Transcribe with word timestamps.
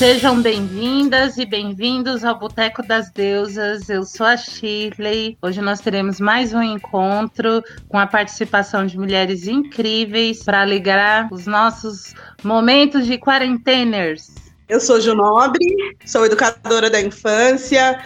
Sejam 0.00 0.40
bem-vindas 0.40 1.36
e 1.36 1.44
bem-vindos 1.44 2.24
ao 2.24 2.38
Boteco 2.38 2.82
das 2.82 3.10
Deusas. 3.10 3.86
Eu 3.90 4.02
sou 4.02 4.24
a 4.24 4.34
Shirley. 4.34 5.36
Hoje 5.42 5.60
nós 5.60 5.80
teremos 5.80 6.18
mais 6.18 6.54
um 6.54 6.62
encontro 6.62 7.62
com 7.86 7.98
a 7.98 8.06
participação 8.06 8.86
de 8.86 8.96
mulheres 8.96 9.46
incríveis 9.46 10.42
para 10.42 10.62
alegrar 10.62 11.28
os 11.30 11.46
nossos 11.46 12.14
momentos 12.42 13.04
de 13.04 13.18
quarenteners. 13.18 14.30
Eu 14.66 14.80
sou 14.80 15.02
Junobre, 15.02 15.66
sou 16.06 16.24
educadora 16.24 16.88
da 16.88 16.98
infância 16.98 18.02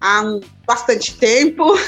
há 0.00 0.22
bastante 0.66 1.14
tempo. 1.16 1.78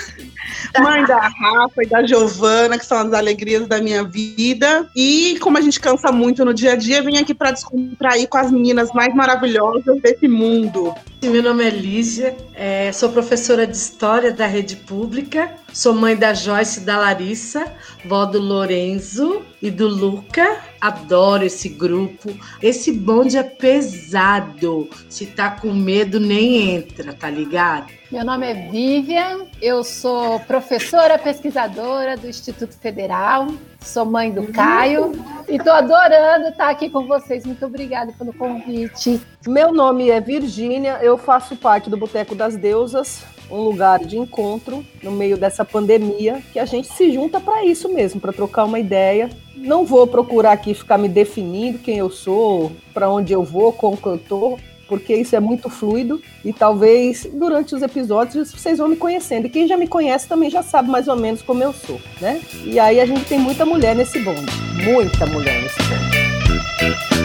Mãe 0.80 1.04
da 1.04 1.28
Rafa 1.28 1.82
e 1.82 1.86
da 1.86 2.06
Giovana, 2.06 2.78
que 2.78 2.86
são 2.86 2.98
as 2.98 3.12
alegrias 3.12 3.66
da 3.66 3.80
minha 3.80 4.04
vida. 4.04 4.88
E 4.94 5.38
como 5.40 5.58
a 5.58 5.60
gente 5.60 5.80
cansa 5.80 6.12
muito 6.12 6.44
no 6.44 6.54
dia 6.54 6.72
a 6.72 6.76
dia, 6.76 7.02
vim 7.02 7.16
aqui 7.16 7.34
para 7.34 7.50
descontrair 7.50 8.28
com 8.28 8.38
as 8.38 8.50
meninas 8.50 8.92
mais 8.92 9.14
maravilhosas 9.14 10.00
desse 10.00 10.28
mundo. 10.28 10.94
Meu 11.22 11.42
nome 11.42 11.64
é 11.64 11.70
Lígia, 11.70 12.36
é, 12.54 12.92
sou 12.92 13.08
professora 13.08 13.66
de 13.66 13.76
História 13.76 14.30
da 14.30 14.46
Rede 14.46 14.76
Pública, 14.76 15.54
sou 15.72 15.92
mãe 15.92 16.14
da 16.14 16.32
Joyce 16.32 16.80
e 16.80 16.84
da 16.84 16.98
Larissa, 16.98 17.72
vó 18.04 18.26
do 18.26 18.38
Lorenzo 18.38 19.42
e 19.60 19.70
do 19.70 19.88
Luca. 19.88 20.58
Adoro 20.80 21.44
esse 21.44 21.68
grupo. 21.68 22.32
Esse 22.62 22.92
bonde 22.92 23.36
é 23.36 23.42
pesado. 23.42 24.88
Se 25.08 25.26
tá 25.26 25.50
com 25.50 25.72
medo, 25.72 26.20
nem 26.20 26.76
entra, 26.76 27.12
tá 27.12 27.28
ligado? 27.28 27.92
Meu 28.10 28.24
nome 28.24 28.46
é 28.48 28.54
Vivian, 28.70 29.46
eu 29.60 29.82
sou 29.82 30.38
professora 30.40 31.18
pesquisadora 31.18 32.16
do 32.16 32.28
Instituto 32.28 32.72
Federal, 32.78 33.48
sou 33.80 34.04
mãe 34.04 34.30
do 34.30 34.46
Caio 34.52 35.10
e 35.48 35.56
estou 35.56 35.72
adorando 35.72 36.50
estar 36.50 36.70
aqui 36.70 36.88
com 36.88 37.04
vocês. 37.04 37.44
Muito 37.44 37.66
obrigada 37.66 38.12
pelo 38.12 38.32
convite. 38.32 39.20
Meu 39.44 39.72
nome 39.72 40.08
é 40.08 40.20
Virgínia, 40.20 41.00
eu 41.02 41.18
faço 41.18 41.56
parte 41.56 41.90
do 41.90 41.96
Boteco 41.96 42.36
das 42.36 42.56
Deusas, 42.56 43.24
um 43.50 43.58
lugar 43.58 43.98
de 43.98 44.16
encontro 44.16 44.86
no 45.02 45.10
meio 45.10 45.36
dessa 45.36 45.64
pandemia 45.64 46.40
que 46.52 46.60
a 46.60 46.64
gente 46.64 46.86
se 46.86 47.10
junta 47.10 47.40
para 47.40 47.64
isso 47.64 47.92
mesmo, 47.92 48.20
para 48.20 48.32
trocar 48.32 48.66
uma 48.66 48.78
ideia. 48.78 49.28
Não 49.56 49.84
vou 49.84 50.06
procurar 50.06 50.52
aqui 50.52 50.74
ficar 50.74 50.96
me 50.96 51.08
definindo 51.08 51.80
quem 51.80 51.98
eu 51.98 52.08
sou, 52.08 52.70
para 52.94 53.10
onde 53.10 53.32
eu 53.32 53.42
vou, 53.42 53.72
como 53.72 53.96
que 53.96 54.06
eu 54.06 54.16
tô 54.16 54.56
porque 54.88 55.14
isso 55.14 55.34
é 55.34 55.40
muito 55.40 55.68
fluido 55.68 56.20
e 56.44 56.52
talvez 56.52 57.26
durante 57.32 57.74
os 57.74 57.82
episódios 57.82 58.52
vocês 58.52 58.78
vão 58.78 58.88
me 58.88 58.96
conhecendo. 58.96 59.46
E 59.46 59.50
quem 59.50 59.66
já 59.66 59.76
me 59.76 59.86
conhece 59.86 60.28
também 60.28 60.50
já 60.50 60.62
sabe 60.62 60.90
mais 60.90 61.08
ou 61.08 61.16
menos 61.16 61.42
como 61.42 61.62
eu 61.62 61.72
sou, 61.72 62.00
né? 62.20 62.40
E 62.64 62.78
aí 62.78 63.00
a 63.00 63.06
gente 63.06 63.24
tem 63.24 63.38
muita 63.38 63.64
mulher 63.64 63.94
nesse 63.94 64.18
bonde, 64.20 64.52
muita 64.84 65.26
mulher 65.26 65.62
nesse 65.62 65.82
bonde. 65.82 67.15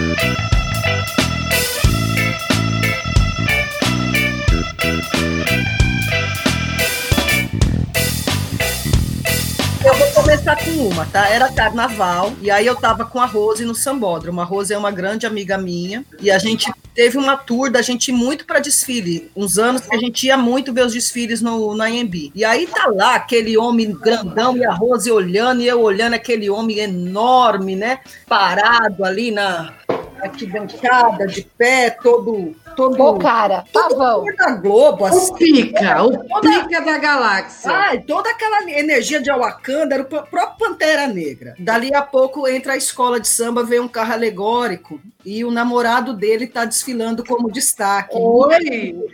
Começar 10.52 10.56
com 10.56 10.72
uma, 10.88 11.06
tá? 11.06 11.28
Era 11.30 11.52
carnaval, 11.52 12.34
e 12.42 12.52
aí 12.52 12.66
eu 12.66 12.76
tava 12.76 13.06
com 13.06 13.20
a 13.20 13.26
Rose 13.26 13.64
no 13.64 13.76
Sambódromo. 13.76 14.42
A 14.42 14.44
Rose 14.44 14.74
é 14.74 14.78
uma 14.78 14.92
grande 14.92 15.26
amiga 15.26 15.58
minha, 15.58 16.04
e 16.20 16.30
a 16.30 16.38
gente 16.38 16.72
teve 16.94 17.18
uma 17.18 17.38
tour 17.38 17.72
da 17.72 17.82
gente 17.82 18.12
muito 18.12 18.46
para 18.46 18.60
desfile. 18.60 19.32
Uns 19.36 19.58
anos 19.58 19.82
que 19.82 19.96
a 19.96 20.00
gente 20.00 20.28
ia 20.28 20.38
muito 20.38 20.74
ver 20.74 20.86
os 20.86 20.94
desfiles 20.94 21.42
no, 21.42 21.76
na 21.76 21.90
Embi. 21.90 22.32
E 22.36 22.44
aí 22.44 22.68
tá 22.68 22.88
lá 22.88 23.16
aquele 23.16 23.58
homem 23.58 23.92
grandão 23.94 24.58
e 24.58 24.66
a 24.66 24.74
Rose 24.74 25.12
olhando, 25.12 25.62
e 25.62 25.68
eu 25.68 25.82
olhando 25.82 26.14
aquele 26.14 26.50
homem 26.50 26.80
enorme, 26.80 27.76
né? 27.76 28.00
Parado 28.28 29.06
ali 29.06 29.32
na, 29.32 29.73
arquibancada, 30.21 31.27
de 31.27 31.42
pé, 31.58 31.89
todo. 31.89 32.55
todo 32.76 33.02
Ô, 33.02 33.17
cara, 33.17 33.64
todo 33.71 34.26
da 34.36 34.52
Globo, 34.52 35.05
assim. 35.05 35.32
O 35.32 35.36
pica, 35.36 36.04
o 36.04 36.17
toda, 36.27 36.64
pica 36.64 36.82
da 36.82 36.98
galáxia. 36.98 37.71
Ai, 37.71 37.99
toda 38.02 38.30
aquela 38.30 38.70
energia 38.70 39.21
de 39.21 39.31
Wakanda 39.31 39.95
era 39.95 40.04
o 40.04 40.05
próprio 40.05 40.58
Pantera 40.58 41.08
Negra. 41.08 41.55
Dali 41.60 41.93
a 41.93 42.02
pouco 42.02 42.48
entra 42.48 42.73
a 42.73 42.77
escola 42.77 43.20
de 43.20 43.27
samba, 43.27 43.64
vem 43.64 43.80
um 43.80 43.87
carro 43.87 44.14
alegórico 44.14 44.99
e 45.26 45.43
o 45.43 45.52
namorado 45.52 46.14
dele 46.14 46.48
tá 46.48 46.65
desfilando 46.65 47.23
como 47.23 47.52
destaque. 47.52 48.15
Oi! 48.15 48.95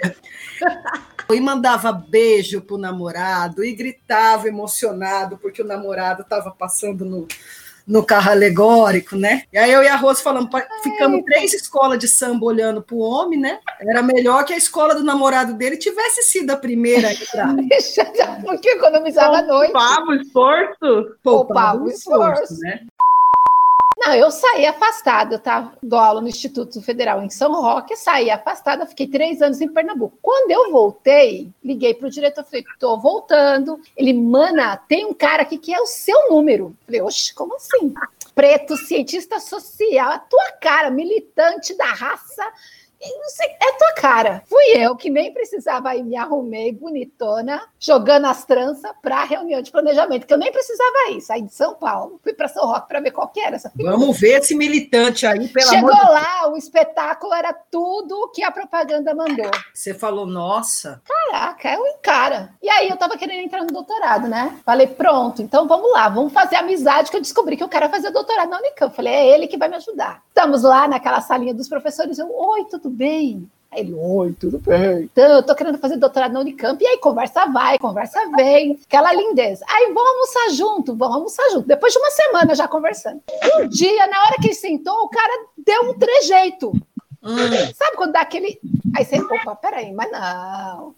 e 1.30 1.42
mandava 1.42 1.92
beijo 1.92 2.62
pro 2.62 2.78
namorado 2.78 3.64
e 3.64 3.74
gritava 3.74 4.48
emocionado 4.48 5.38
porque 5.38 5.62
o 5.62 5.68
namorado 5.68 6.22
estava 6.22 6.52
passando 6.52 7.04
no, 7.04 7.28
no 7.88 8.04
carro 8.04 8.32
alegórico, 8.32 9.16
né? 9.16 9.44
E 9.52 9.58
aí 9.58 9.72
eu 9.72 9.82
e 9.82 9.88
a 9.88 9.96
Rose 9.96 10.22
falamos, 10.22 10.50
ficamos 10.84 11.24
três 11.24 11.54
escolas 11.54 11.98
de 11.98 12.08
samba 12.08 12.46
olhando 12.46 12.82
pro 12.82 12.98
homem, 12.98 13.40
né? 13.40 13.60
Era 13.80 14.02
melhor 14.02 14.44
que 14.44 14.54
a 14.54 14.58
escola 14.58 14.94
do 14.94 15.04
namorado 15.04 15.54
dele 15.54 15.78
tivesse 15.78 16.24
sido 16.24 16.52
a 16.52 16.58
primeira 16.58 17.08
a 17.08 17.14
entrar. 17.14 17.56
Porque 18.44 18.70
economizava 18.72 19.38
a 19.38 19.42
noite. 19.42 19.72
Poupava 19.72 20.06
o 20.06 20.16
esforço? 20.16 21.18
Poupava 21.24 21.84
o 21.84 21.90
esforço, 21.90 22.60
né? 22.60 22.82
Não, 24.00 24.14
eu 24.14 24.30
saí 24.30 24.66
afastada, 24.66 25.38
estava 25.38 25.74
dou 25.82 25.98
aula 25.98 26.22
no 26.22 26.28
Instituto 26.28 26.80
Federal 26.84 27.24
em 27.24 27.32
São 27.32 27.52
Roque, 27.52 27.96
saí 27.96 28.30
afastada, 28.30 28.86
fiquei 28.86 29.08
três 29.08 29.42
anos 29.42 29.60
em 29.60 29.68
Pernambuco. 29.68 30.18
Quando 30.22 30.52
eu 30.52 30.72
voltei, 30.72 31.50
liguei 31.64 31.96
para 31.96 32.08
o 32.08 32.12
diretor, 32.12 32.44
falei, 32.44 32.64
estou 32.72 33.00
voltando. 33.00 33.80
Ele, 33.98 34.14
mana, 34.14 34.78
tem 34.78 35.06
um 35.06 35.16
cara 35.16 35.42
aqui 35.42 35.58
que 35.58 35.74
é 35.74 35.82
o 35.82 35.88
seu 35.88 36.30
número. 36.30 36.78
falei, 36.86 37.02
oxe, 37.02 37.34
como 37.34 37.56
assim? 37.56 37.92
Preto, 38.36 38.78
cientista 38.78 39.40
social, 39.40 40.12
a 40.12 40.20
tua 40.20 40.52
cara, 40.62 40.92
militante 40.92 41.76
da 41.76 41.88
raça 41.88 42.44
Sei, 43.28 43.48
é 43.48 43.74
tua 43.74 43.94
cara. 43.94 44.42
Fui 44.48 44.64
eu 44.76 44.96
que 44.96 45.10
nem 45.10 45.34
precisava 45.34 45.96
ir, 45.96 46.04
me 46.04 46.16
arrumei 46.16 46.72
bonitona, 46.72 47.62
jogando 47.80 48.26
as 48.26 48.44
tranças 48.46 48.92
para 49.02 49.18
a 49.18 49.24
reunião 49.24 49.62
de 49.62 49.72
planejamento, 49.72 50.26
que 50.26 50.34
eu 50.34 50.38
nem 50.38 50.52
precisava 50.52 51.12
ir. 51.12 51.22
Saí 51.22 51.42
de 51.44 51.54
São 51.54 51.76
Paulo, 51.76 52.20
fui 52.24 52.34
para 52.34 52.48
São 52.48 52.66
Roque 52.66 52.88
para 52.88 53.00
ver 53.00 53.12
qual 53.12 53.28
que 53.28 53.40
era 53.40 53.56
essa. 53.56 53.72
Vamos 53.76 54.20
ver 54.20 54.40
esse 54.40 54.56
militante 54.56 55.26
aí, 55.28 55.48
pelo 55.48 55.70
Chegou 55.70 55.92
amor 55.92 56.10
lá, 56.10 56.52
o 56.52 56.58
espetáculo 56.58 57.34
era 57.34 57.54
tudo 57.54 58.32
que 58.34 58.44
a 58.44 58.52
propaganda 58.52 59.14
mandou. 59.14 59.52
Você 59.74 59.94
falou, 59.94 60.26
nossa. 60.26 61.02
Caraca, 61.06 61.70
é 61.70 61.78
um 61.78 61.98
cara. 62.02 62.54
E 62.62 62.70
aí 62.70 62.90
eu 62.90 62.98
tava 62.98 63.18
querendo 63.18 63.44
entrar 63.44 63.62
no 63.62 63.68
doutorado, 63.68 64.28
né? 64.28 64.58
Falei, 64.66 64.88
pronto, 64.88 65.42
então 65.42 65.68
vamos 65.68 65.92
lá, 65.92 66.10
vamos 66.10 66.34
fazer 66.34 66.56
amizade, 66.56 67.12
que 67.12 67.18
eu 67.18 67.22
descobri 67.22 67.56
que 67.56 67.64
o 67.64 67.70
cara 67.70 67.90
fazia 67.90 68.12
doutorado 68.12 68.50
na 68.50 68.58
Unicamp. 68.58 68.96
Falei, 68.96 69.14
é 69.14 69.28
ele 69.28 69.48
que 69.48 69.58
vai 69.58 69.70
me 69.70 69.76
ajudar. 69.76 70.24
Estamos 70.30 70.64
lá 70.64 70.88
naquela 70.88 71.22
salinha 71.22 71.54
dos 71.54 71.70
professores, 71.70 72.18
eu, 72.18 72.32
oi, 72.32 72.66
tudo 72.66 72.87
tudo 72.88 72.90
bem? 72.90 73.50
Aí 73.70 73.82
ele, 73.82 73.94
oi, 73.94 74.34
tudo 74.40 74.60
bem. 74.60 75.04
Então, 75.04 75.26
eu 75.26 75.44
tô 75.44 75.54
querendo 75.54 75.78
fazer 75.78 75.98
doutorado 75.98 76.32
na 76.32 76.40
Unicamp. 76.40 76.82
E 76.82 76.88
aí, 76.88 76.98
conversa 76.98 77.46
vai, 77.48 77.78
conversa 77.78 78.20
vem. 78.36 78.80
Aquela 78.86 79.14
lindeza. 79.14 79.66
Aí, 79.68 79.92
vamos 79.94 80.10
almoçar 80.10 80.50
junto, 80.52 80.96
vamos 80.96 81.16
almoçar 81.16 81.50
junto. 81.50 81.68
Depois 81.68 81.92
de 81.92 82.00
uma 82.00 82.12
semana 82.12 82.56
já 82.56 82.68
conversando. 82.68 83.22
Um 83.60 83.68
dia, 83.68 84.08
na 84.08 84.22
hora 84.24 84.36
que 84.40 84.48
ele 84.48 84.54
sentou, 84.54 85.04
o 85.04 85.10
cara 85.10 85.46
deu 85.58 85.90
um 85.90 86.00
trejeito. 86.00 86.72
Hum. 87.22 87.74
Sabe 87.76 87.98
quando 87.98 88.14
dá 88.14 88.22
aquele. 88.22 88.58
Aí 88.96 89.04
você, 89.04 89.20
opa, 89.20 89.56
peraí, 89.56 89.92
mas 89.92 90.10
não. 90.12 90.96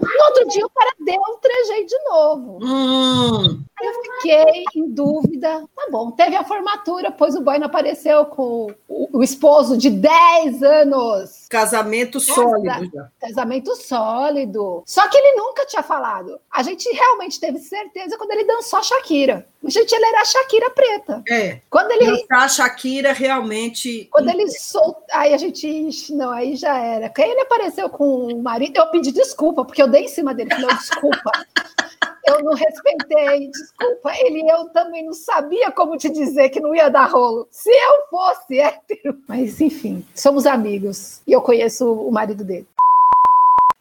No 0.00 0.24
outro 0.26 0.48
dia, 0.48 0.64
o 0.64 0.70
cara 0.70 0.92
deu 1.00 1.20
um 1.28 1.38
trejeito 1.38 1.88
de 1.88 2.04
novo. 2.04 2.58
Hum. 2.62 3.62
Aí 3.80 3.86
eu 3.86 4.02
fiquei 4.02 4.64
em 4.76 4.88
dúvida. 4.88 5.64
Tá 5.74 5.88
bom, 5.90 6.12
teve 6.12 6.36
a 6.36 6.44
formatura, 6.44 7.10
pois 7.10 7.34
o 7.34 7.40
boy 7.40 7.58
não 7.58 7.66
apareceu 7.66 8.26
com 8.26 8.72
o, 9.12 9.22
esposo 9.22 9.76
de 9.76 9.90
10 9.90 10.62
anos. 10.62 11.46
Casamento 11.48 12.18
sólido 12.20 12.90
já. 12.92 13.08
Casamento 13.20 13.74
sólido. 13.76 14.82
Só 14.86 15.08
que 15.08 15.16
ele 15.16 15.36
nunca 15.36 15.66
tinha 15.66 15.82
falado. 15.82 16.40
A 16.50 16.62
gente 16.62 16.88
realmente 16.90 17.38
teve 17.38 17.58
certeza 17.58 18.16
quando 18.16 18.32
ele 18.32 18.44
dançou 18.44 18.78
a 18.78 18.82
Shakira. 18.82 19.46
Gente, 19.64 19.92
ele 19.92 20.04
era 20.04 20.20
a 20.20 20.24
Shakira 20.24 20.70
preta. 20.70 21.22
É. 21.28 21.60
Quando 21.70 21.92
ele. 21.92 22.06
Dançar 22.06 22.42
a 22.42 22.48
Shakira 22.48 23.12
realmente. 23.12 24.08
Quando 24.10 24.28
ele 24.28 24.48
soltou. 24.50 25.02
Aí 25.12 25.34
a 25.34 25.38
gente. 25.38 26.12
Não, 26.12 26.30
aí 26.30 26.56
já 26.56 26.78
era. 26.78 27.08
Quando 27.10 27.30
ele 27.30 27.40
apareceu 27.40 27.88
com 27.88 28.26
o 28.26 28.42
marido, 28.42 28.78
eu 28.78 28.86
pedi 28.88 29.12
desculpa, 29.12 29.64
porque 29.64 29.82
eu 29.82 29.88
dei 29.88 30.04
em 30.04 30.08
cima 30.08 30.34
dele. 30.34 30.50
Falei, 30.50 30.76
desculpa. 30.76 31.30
eu 32.26 32.42
não 32.42 32.54
respeitei, 32.54 33.48
desculpa. 33.48 34.12
Ele 34.16 34.48
eu 34.48 34.68
também 34.70 35.04
não 35.04 35.12
sabia 35.12 35.70
como 35.72 35.96
te 35.96 36.08
dizer 36.08 36.50
que 36.50 36.60
não 36.60 36.74
ia 36.74 36.88
dar 36.88 37.10
rolo. 37.10 37.46
Se 37.50 37.70
eu 37.70 38.08
fosse 38.10 38.60
hétero. 38.60 39.18
Mas 39.26 39.60
enfim, 39.60 40.04
somos 40.14 40.46
amigos. 40.46 41.20
E 41.26 41.32
eu 41.32 41.40
conheço 41.40 41.92
o 41.92 42.10
marido 42.10 42.44
dele. 42.44 42.66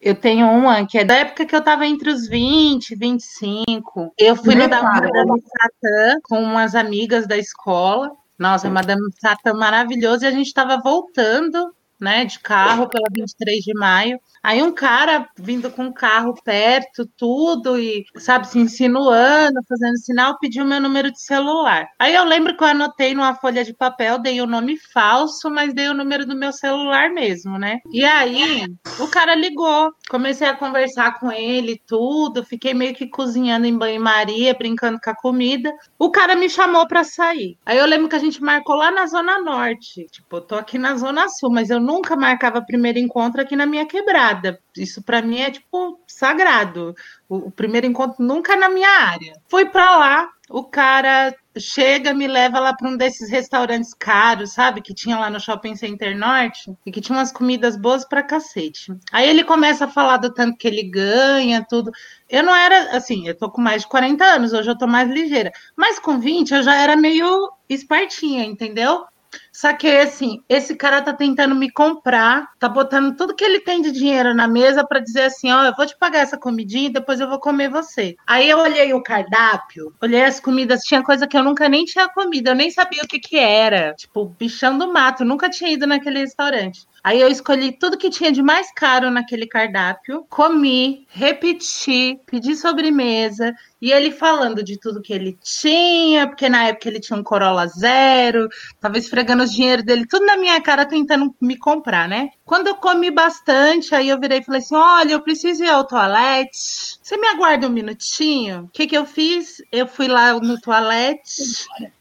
Eu 0.01 0.15
tenho 0.15 0.47
uma 0.47 0.85
que 0.88 0.97
é 0.97 1.03
da 1.03 1.15
época 1.15 1.45
que 1.45 1.53
eu 1.53 1.59
estava 1.59 1.85
entre 1.85 2.09
os 2.09 2.27
20, 2.27 2.95
25. 2.95 4.13
Eu 4.17 4.35
fui 4.35 4.55
no 4.55 4.67
da 4.67 4.81
Madame 4.81 5.41
Satã 5.41 6.19
com 6.23 6.41
umas 6.41 6.73
amigas 6.73 7.27
da 7.27 7.37
escola. 7.37 8.11
Nossa, 8.39 8.67
a 8.67 8.71
Madame 8.71 9.03
Satã 9.19 9.53
maravilhosa. 9.53 10.25
E 10.25 10.27
a 10.27 10.31
gente 10.31 10.47
estava 10.47 10.77
voltando 10.77 11.71
né, 12.01 12.25
de 12.25 12.39
carro 12.39 12.89
pela 12.89 13.07
23 13.12 13.63
de 13.63 13.74
maio. 13.75 14.19
Aí 14.44 14.62
um 14.63 14.74
cara 14.74 15.30
vindo 15.38 15.69
com 15.69 15.86
o 15.86 15.94
carro 15.94 16.33
perto, 16.44 17.06
tudo, 17.15 17.77
e, 17.77 18.03
sabe, 18.18 18.48
se 18.48 18.57
insinuando, 18.57 19.59
fazendo 19.69 19.98
sinal, 20.00 20.39
pediu 20.39 20.65
meu 20.65 20.81
número 20.81 21.12
de 21.12 21.21
celular. 21.21 21.88
Aí 22.00 22.15
eu 22.15 22.24
lembro 22.24 22.57
que 22.57 22.63
eu 22.63 22.68
anotei 22.68 23.13
numa 23.13 23.36
folha 23.36 23.63
de 23.63 23.74
papel, 23.74 24.18
dei 24.18 24.42
o 24.42 24.45
um 24.45 24.48
nome 24.48 24.77
falso, 24.92 25.50
mas 25.51 25.75
dei 25.75 25.89
o 25.89 25.94
número 25.94 26.25
do 26.25 26.36
meu 26.36 26.51
celular 26.51 27.12
mesmo, 27.12 27.59
né? 27.59 27.80
E 27.92 28.04
aí 28.04 28.65
o 29.00 29.07
cara 29.07 29.36
ligou, 29.36 29.92
comecei 30.09 30.47
a 30.47 30.56
conversar 30.56 31.19
com 31.19 31.31
ele, 31.31 31.80
tudo, 31.86 32.44
fiquei 32.44 32.74
meio 32.74 32.95
que 32.95 33.07
cozinhando 33.07 33.68
em 33.68 33.77
banho-maria, 33.77 34.56
brincando 34.56 35.00
com 35.04 35.09
a 35.12 35.15
comida. 35.15 35.71
O 36.00 36.09
cara 36.09 36.36
me 36.36 36.50
chamou 36.50 36.88
para 36.88 37.04
sair. 37.04 37.57
Aí 37.63 37.77
eu 37.77 37.86
lembro 37.86 38.09
que 38.09 38.15
a 38.15 38.19
gente 38.19 38.42
marcou 38.42 38.75
lá 38.75 38.89
na 38.89 39.06
Zona 39.06 39.39
Norte. 39.39 40.07
Tipo, 40.12 40.38
eu 40.38 40.42
tô 40.42 40.56
aqui 40.56 40.80
na 40.80 40.95
Zona 40.95 41.30
Sul, 41.30 41.51
mas 41.51 41.69
eu 41.69 41.80
nunca 41.91 42.15
marcava 42.15 42.61
primeiro 42.61 42.97
encontro 42.97 43.41
aqui 43.41 43.53
na 43.53 43.65
minha 43.65 43.85
quebrada. 43.85 44.57
Isso 44.77 45.03
para 45.03 45.21
mim 45.21 45.41
é 45.41 45.51
tipo 45.51 45.99
sagrado. 46.07 46.95
O, 47.27 47.47
o, 47.47 47.51
primeiro 47.51 47.85
encontro 47.85 48.23
nunca 48.23 48.55
na 48.55 48.69
minha 48.69 48.89
área. 48.89 49.33
Fui 49.49 49.65
para 49.65 49.97
lá, 49.97 50.29
o 50.49 50.63
cara 50.63 51.35
chega, 51.57 52.13
me 52.13 52.27
leva 52.27 52.61
lá 52.61 52.73
para 52.73 52.88
um 52.88 52.95
desses 52.95 53.29
restaurantes 53.29 53.93
caros, 53.93 54.53
sabe, 54.53 54.81
que 54.81 54.93
tinha 54.93 55.19
lá 55.19 55.29
no 55.29 55.39
Shopping 55.39 55.75
Center 55.75 56.17
Norte 56.17 56.73
e 56.85 56.91
que 56.91 57.01
tinha 57.01 57.17
umas 57.17 57.31
comidas 57.33 57.75
boas 57.75 58.05
para 58.05 58.23
cacete. 58.23 58.94
Aí 59.11 59.27
ele 59.29 59.44
começa 59.44 59.83
a 59.83 59.89
falar 59.89 60.15
do 60.15 60.33
tanto 60.33 60.57
que 60.57 60.67
ele 60.67 60.83
ganha, 60.83 61.65
tudo. 61.67 61.91
Eu 62.29 62.44
não 62.44 62.55
era 62.55 62.95
assim, 62.95 63.27
eu 63.27 63.37
tô 63.37 63.49
com 63.51 63.61
mais 63.61 63.81
de 63.81 63.89
40 63.89 64.23
anos, 64.23 64.53
hoje 64.53 64.69
eu 64.69 64.77
tô 64.77 64.87
mais 64.87 65.09
ligeira. 65.09 65.51
Mas 65.75 65.99
com 65.99 66.17
20 66.17 66.51
eu 66.53 66.63
já 66.63 66.75
era 66.75 66.95
meio 66.95 67.51
espertinha, 67.67 68.45
entendeu? 68.45 69.05
Saquei 69.61 69.99
assim, 69.99 70.41
esse 70.49 70.75
cara 70.75 71.03
tá 71.03 71.13
tentando 71.13 71.53
me 71.53 71.69
comprar, 71.69 72.49
tá 72.57 72.67
botando 72.67 73.15
tudo 73.15 73.35
que 73.35 73.43
ele 73.43 73.59
tem 73.59 73.79
de 73.79 73.91
dinheiro 73.91 74.33
na 74.33 74.47
mesa 74.47 74.83
para 74.83 74.99
dizer 74.99 75.25
assim, 75.25 75.51
ó, 75.51 75.65
eu 75.65 75.75
vou 75.75 75.85
te 75.85 75.95
pagar 75.99 76.21
essa 76.21 76.35
comidinha 76.35 76.87
e 76.87 76.93
depois 76.93 77.19
eu 77.19 77.29
vou 77.29 77.39
comer 77.39 77.69
você. 77.69 78.15
Aí 78.25 78.49
eu 78.49 78.57
olhei 78.57 78.91
o 78.91 79.03
cardápio, 79.03 79.93
olhei 80.01 80.23
as 80.23 80.39
comidas, 80.39 80.81
tinha 80.81 81.03
coisa 81.03 81.27
que 81.27 81.37
eu 81.37 81.43
nunca 81.43 81.69
nem 81.69 81.85
tinha 81.85 82.09
comido, 82.09 82.47
eu 82.47 82.55
nem 82.55 82.71
sabia 82.71 83.03
o 83.03 83.07
que 83.07 83.19
que 83.19 83.37
era. 83.37 83.93
Tipo, 83.93 84.25
bichão 84.25 84.79
do 84.79 84.91
mato, 84.91 85.23
nunca 85.23 85.47
tinha 85.47 85.69
ido 85.69 85.85
naquele 85.85 86.21
restaurante. 86.21 86.87
Aí 87.03 87.19
eu 87.19 87.29
escolhi 87.29 87.71
tudo 87.71 87.97
que 87.97 88.11
tinha 88.11 88.31
de 88.31 88.43
mais 88.43 88.71
caro 88.71 89.09
naquele 89.09 89.47
cardápio, 89.47 90.23
comi, 90.29 91.07
repeti, 91.09 92.19
pedi 92.27 92.55
sobremesa, 92.55 93.55
e 93.81 93.91
ele 93.91 94.11
falando 94.11 94.63
de 94.63 94.79
tudo 94.79 95.01
que 95.01 95.11
ele 95.11 95.35
tinha, 95.41 96.27
porque 96.27 96.47
na 96.47 96.67
época 96.67 96.87
ele 96.87 96.99
tinha 96.99 97.17
um 97.17 97.23
Corolla 97.23 97.65
zero, 97.67 98.47
tava 98.79 98.99
esfregando 98.99 99.41
os 99.51 99.56
dinheiro 99.56 99.83
dele 99.83 100.07
tudo 100.07 100.25
na 100.25 100.38
minha 100.38 100.59
cara 100.62 100.86
tentando 100.86 101.36
me 101.42 101.57
comprar, 101.57 102.07
né? 102.07 102.30
Quando 102.45 102.68
eu 102.68 102.75
comi 102.75 103.12
bastante, 103.12 103.94
aí 103.94 104.09
eu 104.09 104.19
virei 104.19 104.39
e 104.39 104.44
falei 104.44 104.62
assim: 104.62 104.75
olha, 104.75 105.12
eu 105.12 105.21
preciso 105.21 105.63
ir 105.63 105.69
ao 105.69 105.86
toalete. 105.86 106.50
Você 107.01 107.18
me 107.18 107.27
aguarda 107.27 107.68
um 107.68 107.71
minutinho? 107.71 108.63
O 108.63 108.69
que, 108.69 108.88
que 108.88 108.98
eu 108.98 109.06
fiz? 109.06 109.62
Eu 109.71 109.88
fui 109.88 110.07
lá 110.07 110.33
no 110.39 110.59
toalete. 110.59 111.44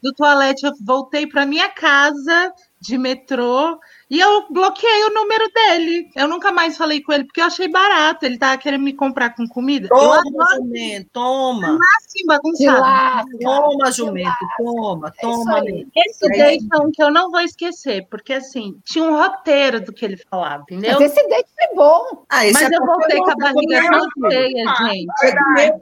Do 0.01 0.13
toalete 0.13 0.65
eu 0.65 0.71
voltei 0.81 1.27
para 1.27 1.45
minha 1.45 1.69
casa 1.69 2.53
de 2.79 2.97
metrô 2.97 3.77
e 4.11 4.19
eu 4.19 4.45
bloqueei 4.49 5.05
o 5.05 5.13
número 5.13 5.49
dele. 5.53 6.09
Eu 6.17 6.27
nunca 6.27 6.51
mais 6.51 6.75
falei 6.75 7.01
com 7.01 7.13
ele, 7.13 7.23
porque 7.23 7.39
eu 7.39 7.45
achei 7.45 7.69
barato. 7.69 8.25
Ele 8.25 8.37
tava 8.37 8.57
querendo 8.57 8.83
me 8.83 8.91
comprar 8.91 9.33
com 9.33 9.47
comida. 9.47 9.87
Toma, 9.87 10.21
jumento, 10.57 11.09
toma. 11.13 11.79
Assim, 11.97 12.25
bagunçado. 12.25 13.39
Toma, 13.39 13.89
jumento, 13.89 14.35
toma, 14.57 15.13
toma. 15.21 15.61
Esse 15.95 16.27
date 16.27 16.67
é 16.73 16.77
um 16.77 16.91
que 16.91 17.01
eu 17.01 17.09
não 17.09 17.31
vou 17.31 17.39
esquecer, 17.39 18.05
porque 18.11 18.33
assim, 18.33 18.77
tinha 18.83 19.05
um 19.05 19.15
roteiro 19.15 19.79
do 19.79 19.93
que 19.93 20.03
ele 20.03 20.17
falava, 20.17 20.63
entendeu? 20.63 20.99
Mas 20.99 21.09
esse 21.09 21.29
date 21.29 21.49
foi 21.55 21.75
bom. 21.77 22.25
Ah, 22.29 22.43
Mas 22.51 22.61
é 22.61 22.75
eu 22.75 22.85
voltei 22.85 23.17
com 23.17 23.31
a 23.31 23.35
barriga 23.35 23.81
tão 23.89 24.29
cheia, 24.29 24.75
gente 24.83 25.81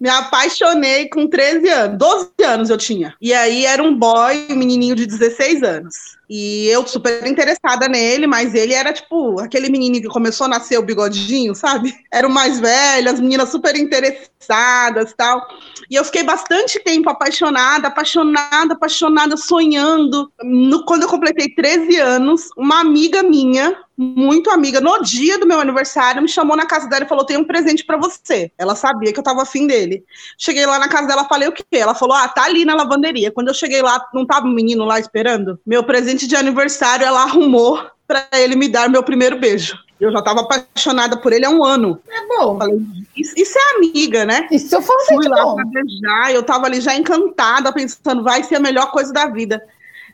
me 0.00 0.08
apaixonei 0.08 1.08
com 1.08 1.26
13 1.26 1.68
anos, 1.68 1.98
12 1.98 2.30
anos 2.46 2.70
eu 2.70 2.78
tinha. 2.78 3.16
E 3.20 3.34
aí 3.34 3.66
era 3.66 3.82
um 3.82 3.92
boy, 3.92 4.46
um 4.48 4.54
menininho 4.54 4.94
de 4.94 5.04
16 5.04 5.62
anos. 5.64 6.17
E 6.28 6.66
eu 6.68 6.86
super 6.86 7.26
interessada 7.26 7.88
nele, 7.88 8.26
mas 8.26 8.54
ele 8.54 8.74
era 8.74 8.92
tipo 8.92 9.40
aquele 9.40 9.70
menininho 9.70 10.02
que 10.02 10.08
começou 10.08 10.44
a 10.44 10.48
nascer 10.48 10.78
o 10.78 10.82
bigodinho, 10.82 11.54
sabe? 11.54 11.94
Era 12.12 12.26
o 12.26 12.30
mais 12.30 12.60
velho, 12.60 13.10
as 13.10 13.20
meninas 13.20 13.50
super 13.50 13.76
interessadas 13.76 15.14
tal. 15.16 15.46
E 15.90 15.94
eu 15.94 16.04
fiquei 16.04 16.22
bastante 16.22 16.78
tempo 16.80 17.08
apaixonada, 17.08 17.88
apaixonada, 17.88 18.74
apaixonada, 18.74 19.36
sonhando. 19.36 20.30
No, 20.42 20.84
quando 20.84 21.02
eu 21.02 21.08
completei 21.08 21.54
13 21.54 21.96
anos, 21.96 22.48
uma 22.56 22.80
amiga 22.80 23.22
minha, 23.22 23.76
muito 24.00 24.48
amiga, 24.50 24.80
no 24.80 25.02
dia 25.02 25.38
do 25.38 25.46
meu 25.46 25.58
aniversário, 25.58 26.22
me 26.22 26.28
chamou 26.28 26.56
na 26.56 26.66
casa 26.66 26.88
dela 26.88 27.04
e 27.04 27.08
falou: 27.08 27.24
tem 27.24 27.36
um 27.36 27.44
presente 27.44 27.84
para 27.84 27.96
você. 27.96 28.52
Ela 28.56 28.76
sabia 28.76 29.12
que 29.12 29.18
eu 29.18 29.24
tava 29.24 29.42
afim 29.42 29.66
dele. 29.66 30.04
Cheguei 30.38 30.64
lá 30.66 30.78
na 30.78 30.88
casa 30.88 31.08
dela, 31.08 31.24
falei 31.24 31.48
o 31.48 31.52
quê? 31.52 31.64
Ela 31.72 31.96
falou: 31.96 32.14
ah, 32.14 32.28
tá 32.28 32.44
ali 32.44 32.64
na 32.64 32.76
lavanderia. 32.76 33.32
Quando 33.32 33.48
eu 33.48 33.54
cheguei 33.54 33.82
lá, 33.82 34.06
não 34.14 34.24
tava 34.24 34.46
um 34.46 34.52
menino 34.52 34.84
lá 34.84 35.00
esperando? 35.00 35.58
Meu 35.66 35.82
presente 35.82 36.17
presente 36.18 36.26
de 36.26 36.36
aniversário 36.36 37.06
ela 37.06 37.22
arrumou 37.22 37.80
para 38.06 38.26
ele 38.32 38.56
me 38.56 38.68
dar 38.68 38.88
meu 38.88 39.02
primeiro 39.02 39.38
beijo. 39.38 39.78
Eu 40.00 40.10
já 40.12 40.18
estava 40.18 40.40
apaixonada 40.40 41.16
por 41.16 41.32
ele 41.32 41.44
há 41.44 41.50
um 41.50 41.64
ano. 41.64 42.00
É 42.08 42.26
bom. 42.26 42.58
Falei, 42.58 42.80
isso, 43.16 43.34
isso, 43.36 43.58
é 43.58 43.76
amiga, 43.76 44.24
né? 44.24 44.48
Isso 44.50 44.74
eu 44.74 44.80
falo 44.80 45.00
Fui 45.06 45.28
lá 45.28 45.54
para 45.54 45.64
beijar, 45.64 46.32
eu 46.32 46.40
estava 46.40 46.66
ali 46.66 46.80
já 46.80 46.94
encantada, 46.94 47.72
pensando, 47.72 48.22
vai 48.22 48.42
ser 48.42 48.56
a 48.56 48.60
melhor 48.60 48.90
coisa 48.90 49.12
da 49.12 49.26
vida. 49.26 49.62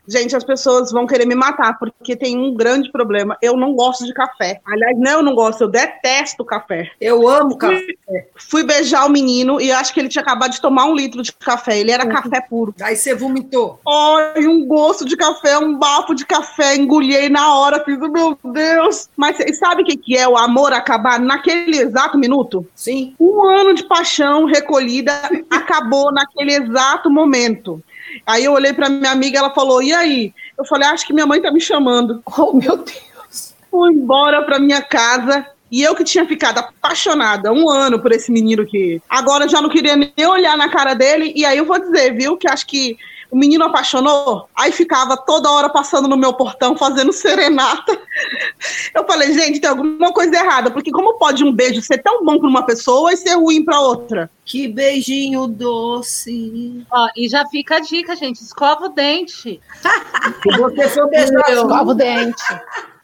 Gente, 0.07 0.35
as 0.35 0.43
pessoas 0.43 0.91
vão 0.91 1.07
querer 1.07 1.25
me 1.25 1.35
matar, 1.35 1.77
porque 1.79 2.15
tem 2.15 2.37
um 2.37 2.53
grande 2.53 2.91
problema. 2.91 3.37
Eu 3.41 3.57
não 3.57 3.73
gosto 3.73 4.05
de 4.05 4.13
café. 4.13 4.61
Aliás, 4.65 4.97
não, 4.97 5.11
eu 5.11 5.23
não 5.23 5.35
gosto, 5.35 5.61
eu 5.61 5.67
detesto 5.67 6.45
café. 6.45 6.91
Eu 7.01 7.27
amo 7.27 7.57
café. 7.57 7.95
Fui 8.35 8.63
beijar 8.63 9.05
o 9.05 9.09
menino 9.09 9.59
e 9.59 9.71
acho 9.71 9.93
que 9.93 9.99
ele 9.99 10.09
tinha 10.09 10.21
acabado 10.21 10.51
de 10.51 10.61
tomar 10.61 10.85
um 10.85 10.95
litro 10.95 11.21
de 11.21 11.31
café. 11.33 11.79
Ele 11.79 11.91
era 11.91 12.05
uhum. 12.05 12.11
café 12.11 12.41
puro. 12.41 12.73
Aí 12.81 12.95
você 12.95 13.13
vomitou. 13.15 13.79
Ai, 13.87 14.45
um 14.47 14.65
gosto 14.65 15.05
de 15.05 15.17
café, 15.17 15.57
um 15.57 15.77
bafo 15.77 16.13
de 16.13 16.25
café. 16.25 16.75
Engolhei 16.75 17.29
na 17.29 17.55
hora, 17.55 17.83
fiz, 17.83 17.97
meu 17.97 18.37
Deus. 18.43 19.09
Mas 19.15 19.37
sabe 19.57 19.81
o 19.81 19.85
que, 19.85 19.97
que 19.97 20.17
é 20.17 20.27
o 20.27 20.37
amor 20.37 20.73
acabar 20.73 21.19
naquele 21.19 21.77
exato 21.77 22.17
minuto? 22.17 22.65
Sim. 22.75 23.15
Um 23.19 23.43
ano 23.43 23.73
de 23.73 23.83
paixão 23.83 24.45
recolhida 24.45 25.13
acabou 25.49 26.11
naquele 26.11 26.53
exato 26.53 27.09
momento. 27.09 27.81
Aí 28.25 28.45
eu 28.45 28.53
olhei 28.53 28.73
para 28.73 28.89
minha 28.89 29.11
amiga, 29.11 29.39
ela 29.39 29.49
falou: 29.49 29.81
"E 29.81 29.93
aí?" 29.93 30.33
Eu 30.57 30.65
falei: 30.65 30.87
"Acho 30.87 31.05
que 31.05 31.13
minha 31.13 31.25
mãe 31.25 31.41
tá 31.41 31.51
me 31.51 31.61
chamando". 31.61 32.21
Oh, 32.37 32.53
meu 32.53 32.77
Deus. 32.77 33.55
Fui 33.69 33.91
embora 33.91 34.43
para 34.43 34.59
minha 34.59 34.81
casa. 34.81 35.45
E 35.71 35.81
eu 35.81 35.95
que 35.95 36.03
tinha 36.03 36.25
ficado 36.25 36.59
apaixonada 36.59 37.51
um 37.51 37.69
ano 37.69 37.99
por 37.99 38.11
esse 38.11 38.31
menino 38.31 38.65
que 38.65 39.01
agora 39.09 39.47
já 39.47 39.61
não 39.61 39.69
queria 39.69 39.95
nem 39.95 40.25
olhar 40.25 40.55
na 40.55 40.69
cara 40.69 40.93
dele. 40.93 41.33
E 41.35 41.43
aí 41.43 41.57
eu 41.57 41.65
vou 41.65 41.79
dizer, 41.79 42.15
viu, 42.15 42.37
que 42.37 42.47
acho 42.47 42.65
que 42.67 42.97
o 43.31 43.37
menino 43.37 43.65
apaixonou, 43.65 44.47
aí 44.55 44.71
ficava 44.71 45.17
toda 45.17 45.49
hora 45.51 45.69
passando 45.69 46.07
no 46.07 46.17
meu 46.17 46.33
portão 46.33 46.77
fazendo 46.77 47.11
serenata. 47.11 47.97
Eu 48.93 49.05
falei, 49.05 49.33
gente, 49.33 49.59
tem 49.59 49.69
alguma 49.69 50.11
coisa 50.11 50.35
errada, 50.35 50.71
porque 50.71 50.91
como 50.91 51.17
pode 51.17 51.43
um 51.43 51.51
beijo 51.51 51.81
ser 51.81 51.99
tão 51.99 52.23
bom 52.23 52.39
para 52.39 52.47
uma 52.47 52.65
pessoa 52.65 53.11
e 53.11 53.17
ser 53.17 53.35
ruim 53.35 53.63
para 53.63 53.79
outra? 53.79 54.29
Que 54.45 54.67
beijinho 54.67 55.47
doce. 55.47 56.85
Ó, 56.91 57.07
e 57.15 57.27
já 57.27 57.45
fica 57.47 57.77
a 57.77 57.79
dica, 57.79 58.15
gente, 58.15 58.41
escova 58.41 58.85
o 58.85 58.89
dente. 58.89 59.59
Se 60.43 60.57
você 60.57 60.89
for 60.89 61.09
beijar, 61.09 61.49
escova 61.49 61.91
o 61.91 61.93
dente. 61.93 62.43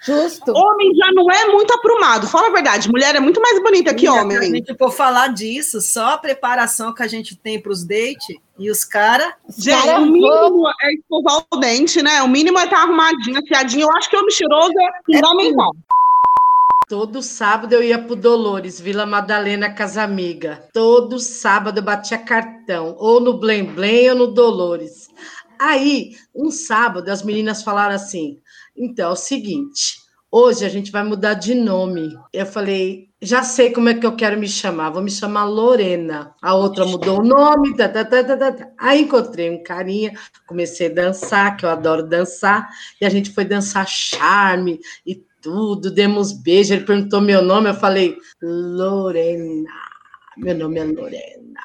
Justo. 0.03 0.51
Homem 0.51 0.95
já 0.95 1.11
não 1.13 1.31
é 1.31 1.45
muito 1.45 1.71
aprumado, 1.73 2.27
fala 2.27 2.47
a 2.47 2.51
verdade. 2.51 2.89
Mulher 2.89 3.15
é 3.15 3.19
muito 3.19 3.39
mais 3.39 3.61
bonita 3.61 3.93
que 3.93 4.09
homem. 4.09 4.37
Se 4.37 4.43
a 4.43 4.55
gente 4.55 4.75
for 4.75 4.91
falar 4.91 5.27
disso, 5.27 5.79
só 5.79 6.13
a 6.13 6.17
preparação 6.17 6.91
que 6.91 7.03
a 7.03 7.07
gente 7.07 7.35
tem 7.35 7.61
para 7.61 7.71
os 7.71 7.83
dates 7.83 8.35
e 8.57 8.71
os 8.71 8.83
caras. 8.83 9.31
Gente, 9.57 9.85
cara, 9.85 9.99
o 9.99 10.05
mínimo 10.07 10.67
é 10.81 10.93
escovar 10.93 11.45
o 11.51 11.57
dente, 11.57 12.01
né? 12.01 12.21
O 12.23 12.27
mínimo 12.27 12.57
é 12.57 12.63
estar 12.63 12.77
tá 12.77 12.81
arrumadinho, 12.83 13.39
afiadinho. 13.39 13.83
Eu 13.83 13.91
acho 13.95 14.09
que 14.09 14.17
homem 14.17 14.31
cheiroso 14.31 14.73
é 14.79 15.13
fundamental. 15.13 15.71
Todo 16.89 17.21
sábado 17.21 17.71
eu 17.71 17.83
ia 17.83 17.99
pro 17.99 18.15
Dolores, 18.15 18.81
Vila 18.81 19.05
Madalena 19.05 19.69
Casamiga. 19.71 20.67
Todo 20.73 21.19
sábado 21.19 21.77
eu 21.77 21.83
batia 21.83 22.17
cartão, 22.17 22.95
ou 22.97 23.21
no 23.21 23.37
Blém 23.37 23.63
Blém 23.63 24.09
ou 24.09 24.15
no 24.15 24.27
Dolores. 24.27 25.09
Aí, 25.57 26.17
um 26.35 26.49
sábado, 26.49 27.07
as 27.09 27.21
meninas 27.21 27.61
falaram 27.61 27.93
assim: 27.93 28.39
então, 28.75 29.09
é 29.09 29.13
o 29.13 29.15
seguinte, 29.15 29.97
hoje 30.31 30.65
a 30.65 30.69
gente 30.69 30.91
vai 30.91 31.03
mudar 31.03 31.33
de 31.33 31.53
nome. 31.53 32.13
Eu 32.31 32.45
falei, 32.45 33.09
já 33.21 33.43
sei 33.43 33.71
como 33.71 33.89
é 33.89 33.93
que 33.93 34.05
eu 34.05 34.15
quero 34.15 34.39
me 34.39 34.47
chamar, 34.47 34.89
vou 34.89 35.01
me 35.01 35.11
chamar 35.11 35.45
Lorena. 35.45 36.33
A 36.41 36.55
outra 36.55 36.85
mudou 36.85 37.19
o 37.19 37.25
nome, 37.25 37.75
tá, 37.75 37.89
tá, 37.89 38.05
tá, 38.05 38.23
tá, 38.23 38.37
tá. 38.37 38.51
tá. 38.51 38.67
Aí 38.77 39.01
encontrei 39.01 39.49
um 39.49 39.61
carinha, 39.61 40.13
comecei 40.47 40.87
a 40.87 40.93
dançar, 40.93 41.57
que 41.57 41.65
eu 41.65 41.69
adoro 41.69 42.07
dançar, 42.07 42.69
e 42.99 43.05
a 43.05 43.09
gente 43.09 43.31
foi 43.31 43.45
dançar 43.45 43.87
charme 43.87 44.79
e 45.05 45.23
tudo, 45.41 45.91
demos 45.91 46.31
beijo, 46.31 46.73
ele 46.73 46.85
perguntou 46.85 47.19
meu 47.19 47.41
nome, 47.41 47.69
eu 47.69 47.73
falei, 47.73 48.15
Lorena, 48.41 49.69
meu 50.37 50.55
nome 50.55 50.79
é 50.79 50.83
Lorena. 50.83 51.59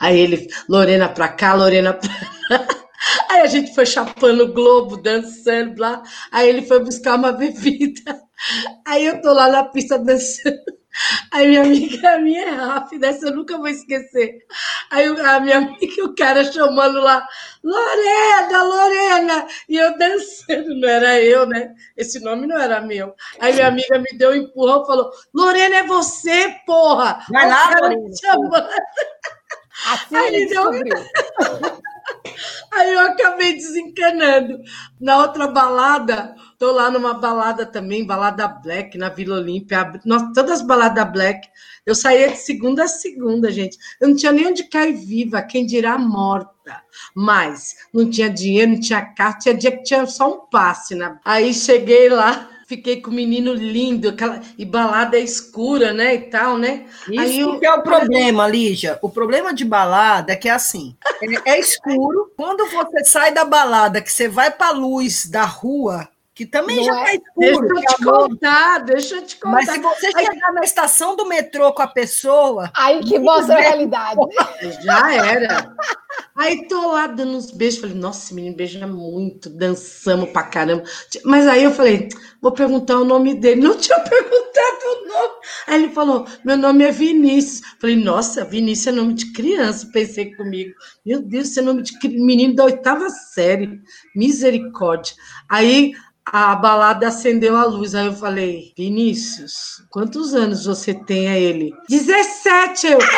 Aí 0.00 0.18
ele, 0.18 0.48
Lorena 0.68 1.08
pra 1.08 1.28
cá, 1.28 1.54
Lorena 1.54 1.94
pra 1.94 2.78
Aí 3.28 3.40
a 3.42 3.46
gente 3.46 3.74
foi 3.74 3.86
chapando 3.86 4.44
o 4.44 4.52
globo, 4.52 4.96
dançando 4.96 5.80
lá. 5.80 6.02
Aí 6.30 6.48
ele 6.48 6.62
foi 6.62 6.80
buscar 6.80 7.16
uma 7.16 7.32
bebida. 7.32 8.20
Aí 8.86 9.06
eu 9.06 9.20
tô 9.20 9.32
lá 9.32 9.48
na 9.48 9.64
pista 9.64 9.98
dançando. 9.98 10.78
Aí 11.30 11.46
minha 11.46 11.62
amiga, 11.62 12.14
a 12.14 12.18
minha 12.18 12.42
é 12.42 12.50
rápida, 12.50 13.06
essa 13.06 13.26
eu 13.26 13.36
nunca 13.36 13.56
vou 13.56 13.68
esquecer. 13.68 14.38
Aí 14.90 15.06
a 15.06 15.40
minha 15.40 15.58
amiga, 15.58 16.04
o 16.04 16.14
cara 16.14 16.42
chamando 16.50 17.00
lá, 17.00 17.26
Lorena, 17.62 18.62
Lorena, 18.64 19.46
e 19.68 19.76
eu 19.76 19.96
dançando, 19.96 20.74
não 20.74 20.88
era 20.88 21.20
eu, 21.20 21.46
né? 21.46 21.72
Esse 21.96 22.18
nome 22.18 22.46
não 22.46 22.58
era 22.58 22.80
meu. 22.80 23.14
Aí 23.38 23.52
minha 23.52 23.68
amiga 23.68 23.98
me 23.98 24.18
deu 24.18 24.30
um 24.30 24.34
empurrão 24.34 24.82
e 24.82 24.86
falou: 24.86 25.10
Lorena, 25.32 25.76
é 25.76 25.82
você, 25.84 26.56
porra! 26.66 27.24
Vai 27.30 27.48
lá, 27.48 27.70
Lorena. 27.80 28.10
Chamando. 28.20 28.68
Assim 29.86 30.16
Aí 30.16 30.34
ele 30.34 30.46
descobriu. 30.46 30.96
Aí 32.72 32.92
eu 32.92 33.00
acabei 33.00 33.54
desencanando. 33.54 34.60
Na 35.00 35.18
outra 35.18 35.48
balada, 35.48 36.34
tô 36.58 36.72
lá 36.72 36.90
numa 36.90 37.14
balada 37.14 37.64
também, 37.64 38.06
balada 38.06 38.46
black, 38.48 38.96
na 38.98 39.08
Vila 39.08 39.36
Olímpia. 39.36 40.00
Nossa, 40.04 40.32
todas 40.34 40.60
as 40.60 40.66
baladas 40.66 41.10
black. 41.10 41.48
Eu 41.86 41.94
saía 41.94 42.30
de 42.30 42.36
segunda 42.36 42.84
a 42.84 42.88
segunda, 42.88 43.50
gente. 43.50 43.78
Eu 44.00 44.08
não 44.08 44.16
tinha 44.16 44.32
nem 44.32 44.46
onde 44.46 44.64
cair 44.64 44.94
viva, 44.94 45.40
quem 45.40 45.64
dirá 45.64 45.96
morta. 45.98 46.82
Mas 47.14 47.76
não 47.94 48.08
tinha 48.08 48.28
dinheiro, 48.28 48.72
não 48.72 48.80
tinha 48.80 49.02
carta, 49.14 49.38
tinha 49.40 49.54
dia 49.54 49.72
que 49.72 49.82
tinha 49.82 50.06
só 50.06 50.30
um 50.30 50.46
passe. 50.50 50.94
Né? 50.94 51.18
Aí 51.24 51.54
cheguei 51.54 52.08
lá 52.08 52.48
fiquei 52.68 53.00
com 53.00 53.10
o 53.10 53.14
menino 53.14 53.54
lindo, 53.54 54.10
aquela 54.10 54.42
e 54.58 54.64
balada 54.64 55.18
escura, 55.18 55.94
né, 55.94 56.14
e 56.14 56.18
tal, 56.18 56.58
né? 56.58 56.84
Isso 57.08 57.20
Aí 57.20 57.40
eu... 57.40 57.58
que 57.58 57.64
é 57.64 57.72
o 57.72 57.82
problema, 57.82 58.46
Lígia. 58.46 58.98
O 59.00 59.08
problema 59.08 59.54
de 59.54 59.64
balada 59.64 60.34
é 60.34 60.36
que 60.36 60.50
é 60.50 60.52
assim, 60.52 60.94
é, 61.22 61.52
é 61.52 61.58
escuro. 61.58 62.30
Quando 62.36 62.68
você 62.68 63.02
sai 63.04 63.32
da 63.32 63.46
balada, 63.46 64.02
que 64.02 64.12
você 64.12 64.28
vai 64.28 64.50
para 64.50 64.68
a 64.68 64.72
luz 64.72 65.26
da 65.26 65.44
rua, 65.44 66.06
que 66.38 66.46
também 66.46 66.76
não 66.76 66.84
já 66.84 67.00
é. 67.00 67.04
tá 67.04 67.14
escuro. 67.14 67.66
Deixa 67.66 67.90
eu 67.90 67.96
te 67.96 68.04
contar, 68.04 68.78
deixa 68.78 69.14
eu 69.16 69.22
te 69.22 69.36
contar. 69.38 69.50
Mas 69.50 69.70
se 69.70 69.80
você 69.80 70.06
aí, 70.14 70.24
chegar 70.24 70.52
na 70.52 70.60
estação 70.60 71.16
do 71.16 71.26
metrô 71.26 71.72
com 71.72 71.82
a 71.82 71.88
pessoa. 71.88 72.70
Aí 72.76 73.00
que 73.02 73.18
mostra 73.18 73.56
a 73.56 73.60
realidade. 73.60 74.20
Já 74.84 75.12
era. 75.12 75.76
Aí 76.36 76.68
tô 76.68 76.92
lá 76.92 77.08
dando 77.08 77.36
uns 77.36 77.50
beijos. 77.50 77.80
Falei, 77.80 77.96
nossa, 77.96 78.26
esse 78.26 78.34
menino 78.34 78.54
beija 78.54 78.86
muito, 78.86 79.50
dançamos 79.50 80.30
pra 80.30 80.44
caramba. 80.44 80.84
Mas 81.24 81.48
aí 81.48 81.64
eu 81.64 81.72
falei, 81.72 82.08
vou 82.40 82.52
perguntar 82.52 83.00
o 83.00 83.04
nome 83.04 83.34
dele. 83.34 83.60
Não 83.60 83.76
tinha 83.76 83.98
perguntado 83.98 84.84
o 84.84 85.08
nome. 85.08 85.34
Aí 85.66 85.82
ele 85.82 85.92
falou, 85.92 86.24
meu 86.44 86.56
nome 86.56 86.84
é 86.84 86.92
Vinícius. 86.92 87.62
Falei, 87.80 87.96
nossa, 87.96 88.44
Vinícius 88.44 88.86
é 88.86 88.92
nome 88.92 89.14
de 89.14 89.32
criança. 89.32 89.90
Pensei 89.92 90.32
comigo, 90.36 90.72
meu 91.04 91.20
Deus, 91.20 91.48
esse 91.48 91.58
é 91.58 91.62
nome 91.62 91.82
de 91.82 91.98
menino 92.08 92.54
da 92.54 92.64
oitava 92.64 93.10
série. 93.10 93.80
Misericórdia. 94.14 95.16
Aí 95.48 95.94
a 96.32 96.54
balada 96.54 97.08
acendeu 97.08 97.56
a 97.56 97.64
luz. 97.64 97.94
Aí 97.94 98.06
eu 98.06 98.12
falei, 98.12 98.72
Vinícius, 98.76 99.82
quantos 99.90 100.34
anos 100.34 100.66
você 100.66 100.94
tem 100.94 101.28
a 101.28 101.38
ele? 101.38 101.72
17, 101.88 102.86
eu. 102.86 102.98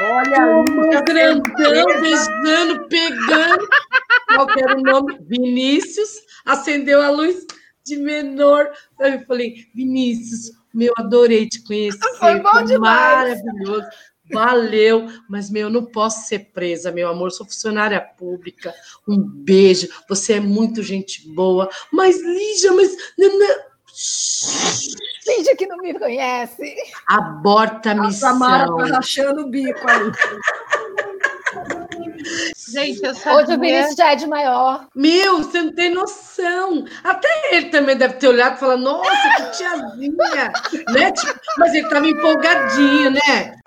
Olha 0.00 0.42
ali, 0.42 1.02
grandão, 1.02 2.00
beijando, 2.00 2.88
pegando. 2.88 3.68
Qual 4.28 4.46
que 4.46 4.60
era 4.62 4.76
o 4.76 4.82
nome? 4.82 5.18
Vinícius. 5.22 6.08
Acendeu 6.46 7.02
a 7.02 7.10
luz 7.10 7.44
de 7.84 7.96
menor. 7.96 8.70
Aí 9.00 9.14
eu 9.14 9.26
falei, 9.26 9.66
Vinícius, 9.74 10.52
meu, 10.72 10.92
adorei 10.96 11.48
te 11.48 11.62
conhecer. 11.64 11.98
Foi 12.18 12.40
bom 12.40 12.62
demais. 12.62 13.42
Maravilhoso. 13.42 13.86
Valeu, 14.30 15.08
mas 15.28 15.50
meu, 15.50 15.62
eu 15.62 15.70
não 15.70 15.84
posso 15.84 16.26
ser 16.26 16.50
presa, 16.52 16.92
meu 16.92 17.08
amor. 17.08 17.30
Sou 17.30 17.46
funcionária 17.46 18.00
pública. 18.00 18.74
Um 19.06 19.18
beijo. 19.18 19.88
Você 20.08 20.34
é 20.34 20.40
muito 20.40 20.82
gente 20.82 21.28
boa. 21.28 21.68
Mas, 21.92 22.20
Lígia, 22.20 22.72
mas. 22.72 22.96
Lígia 25.26 25.56
que 25.56 25.66
não 25.66 25.78
me 25.78 25.98
conhece. 25.98 26.76
Aborta 27.06 27.92
a 27.92 27.94
missão. 27.94 28.30
A 28.30 28.32
Samara 28.32 28.76
tá 28.76 28.84
rachando 28.96 29.42
o 29.42 29.50
bico 29.50 29.80
aí. 29.88 30.12
Gente, 32.70 33.02
eu 33.02 33.14
sabia... 33.14 33.38
Hoje 33.38 33.54
o 33.54 33.60
Vinícius 33.60 33.96
já 33.96 34.12
é 34.12 34.16
de 34.16 34.26
maior. 34.26 34.86
Meu, 34.94 35.38
você 35.38 35.62
não 35.62 35.72
tem 35.72 35.94
noção. 35.94 36.84
Até 37.02 37.28
ele 37.52 37.70
também 37.70 37.96
deve 37.96 38.14
ter 38.14 38.28
olhado 38.28 38.56
e 38.56 38.60
falado, 38.60 38.82
nossa, 38.82 39.10
que 39.36 39.58
tiazinha. 39.58 40.52
né? 40.92 41.12
Tipo, 41.12 41.40
mas 41.58 41.74
ele 41.74 41.84
estava 41.84 42.06
empolgadinho, 42.06 43.10
né? 43.10 43.57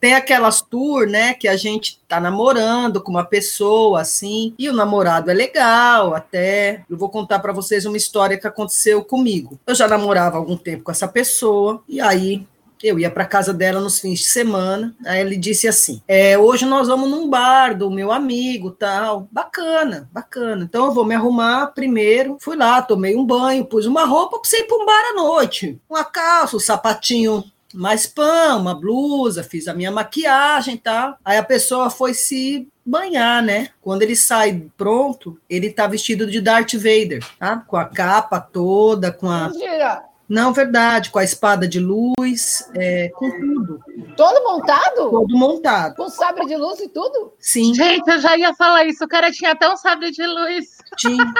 Tem 0.00 0.14
aquelas 0.14 0.60
tour, 0.60 1.06
né, 1.06 1.34
que 1.34 1.48
a 1.48 1.56
gente 1.56 2.00
tá 2.06 2.20
namorando 2.20 3.00
com 3.00 3.10
uma 3.10 3.24
pessoa 3.24 4.00
assim, 4.00 4.54
e 4.58 4.68
o 4.68 4.72
namorado 4.72 5.30
é 5.30 5.34
legal, 5.34 6.14
até. 6.14 6.84
Eu 6.88 6.96
vou 6.96 7.08
contar 7.08 7.38
para 7.38 7.52
vocês 7.52 7.86
uma 7.86 7.96
história 7.96 8.38
que 8.38 8.46
aconteceu 8.46 9.02
comigo. 9.04 9.58
Eu 9.66 9.74
já 9.74 9.88
namorava 9.88 10.36
há 10.36 10.38
algum 10.38 10.56
tempo 10.56 10.84
com 10.84 10.90
essa 10.90 11.08
pessoa, 11.08 11.82
e 11.88 12.00
aí 12.00 12.46
eu 12.82 12.98
ia 12.98 13.10
para 13.10 13.24
casa 13.24 13.52
dela 13.52 13.80
nos 13.80 13.98
fins 13.98 14.20
de 14.20 14.26
semana. 14.26 14.94
Aí 15.04 15.20
ele 15.20 15.36
disse 15.36 15.66
assim: 15.66 16.02
é, 16.06 16.36
hoje 16.38 16.64
nós 16.64 16.88
vamos 16.88 17.10
num 17.10 17.28
bar 17.28 17.76
do 17.76 17.90
meu 17.90 18.12
amigo, 18.12 18.70
tal. 18.70 19.28
Bacana, 19.30 20.08
bacana. 20.12 20.64
Então 20.64 20.86
eu 20.86 20.92
vou 20.92 21.04
me 21.04 21.14
arrumar 21.14 21.68
primeiro. 21.68 22.36
Fui 22.40 22.56
lá, 22.56 22.82
tomei 22.82 23.16
um 23.16 23.24
banho, 23.24 23.64
pus 23.64 23.86
uma 23.86 24.04
roupa 24.04 24.38
para 24.38 24.58
ir 24.58 24.64
para 24.64 24.76
um 24.76 24.86
bar 24.86 25.10
à 25.10 25.14
noite. 25.14 25.80
Uma 25.88 26.04
calça, 26.04 26.56
um 26.56 26.60
sapatinho 26.60 27.44
mais 27.74 28.06
pão, 28.06 28.60
uma 28.60 28.74
blusa, 28.74 29.42
fiz 29.42 29.68
a 29.68 29.74
minha 29.74 29.90
maquiagem 29.90 30.74
e 30.74 30.78
tal. 30.78 31.16
Aí 31.24 31.36
a 31.36 31.44
pessoa 31.44 31.90
foi 31.90 32.14
se 32.14 32.68
banhar, 32.84 33.42
né? 33.42 33.70
Quando 33.80 34.02
ele 34.02 34.14
sai 34.14 34.70
pronto, 34.76 35.38
ele 35.48 35.70
tá 35.70 35.86
vestido 35.86 36.26
de 36.26 36.40
Darth 36.40 36.74
Vader, 36.74 37.26
tá? 37.38 37.58
Com 37.66 37.76
a 37.76 37.84
capa 37.84 38.40
toda, 38.40 39.12
com 39.12 39.30
a. 39.30 39.48
Mentira! 39.48 40.04
Não, 40.28 40.52
verdade, 40.52 41.10
com 41.10 41.20
a 41.20 41.24
espada 41.24 41.68
de 41.68 41.78
luz, 41.78 42.68
é, 42.74 43.10
com 43.14 43.30
tudo. 43.30 43.80
Todo 44.16 44.42
montado? 44.42 45.10
Todo 45.10 45.36
montado. 45.36 45.94
Com 45.94 46.08
sabre 46.08 46.46
de 46.46 46.56
luz 46.56 46.80
e 46.80 46.88
tudo? 46.88 47.32
Sim. 47.38 47.72
Gente, 47.72 48.08
eu 48.10 48.20
já 48.20 48.36
ia 48.36 48.52
falar 48.54 48.84
isso. 48.86 49.04
O 49.04 49.08
cara 49.08 49.30
tinha 49.30 49.52
até 49.52 49.68
um 49.72 49.76
sabre 49.76 50.10
de 50.10 50.26
luz. 50.26 50.78
Tinha. 50.96 51.32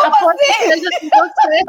Como 0.00 0.30
assim? 0.30 0.52
Seja 0.70 0.88
com 1.00 1.08
você. 1.18 1.60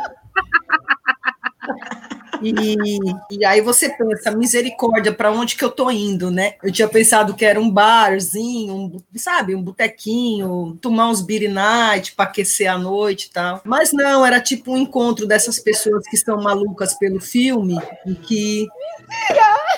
E, 2.41 2.97
e 3.31 3.45
aí 3.45 3.61
você 3.61 3.89
pensa, 3.89 4.31
misericórdia, 4.31 5.13
para 5.13 5.31
onde 5.31 5.55
que 5.55 5.63
eu 5.63 5.69
tô 5.69 5.89
indo, 5.91 6.31
né? 6.31 6.55
Eu 6.63 6.71
tinha 6.71 6.87
pensado 6.87 7.33
que 7.33 7.45
era 7.45 7.59
um 7.59 7.69
barzinho, 7.69 8.73
um, 8.75 9.01
sabe, 9.15 9.55
um 9.55 9.61
botequinho, 9.61 10.77
tomar 10.81 11.09
uns 11.09 11.21
beer 11.21 11.51
night 11.51 12.13
para 12.13 12.25
aquecer 12.25 12.71
a 12.71 12.77
noite 12.77 13.27
e 13.27 13.29
tal. 13.31 13.61
Mas 13.63 13.93
não, 13.93 14.25
era 14.25 14.39
tipo 14.39 14.73
um 14.73 14.77
encontro 14.77 15.27
dessas 15.27 15.59
pessoas 15.59 16.07
que 16.07 16.15
estão 16.15 16.41
malucas 16.41 16.93
pelo 16.93 17.19
filme 17.19 17.79
e 18.05 18.15
que 18.15 18.67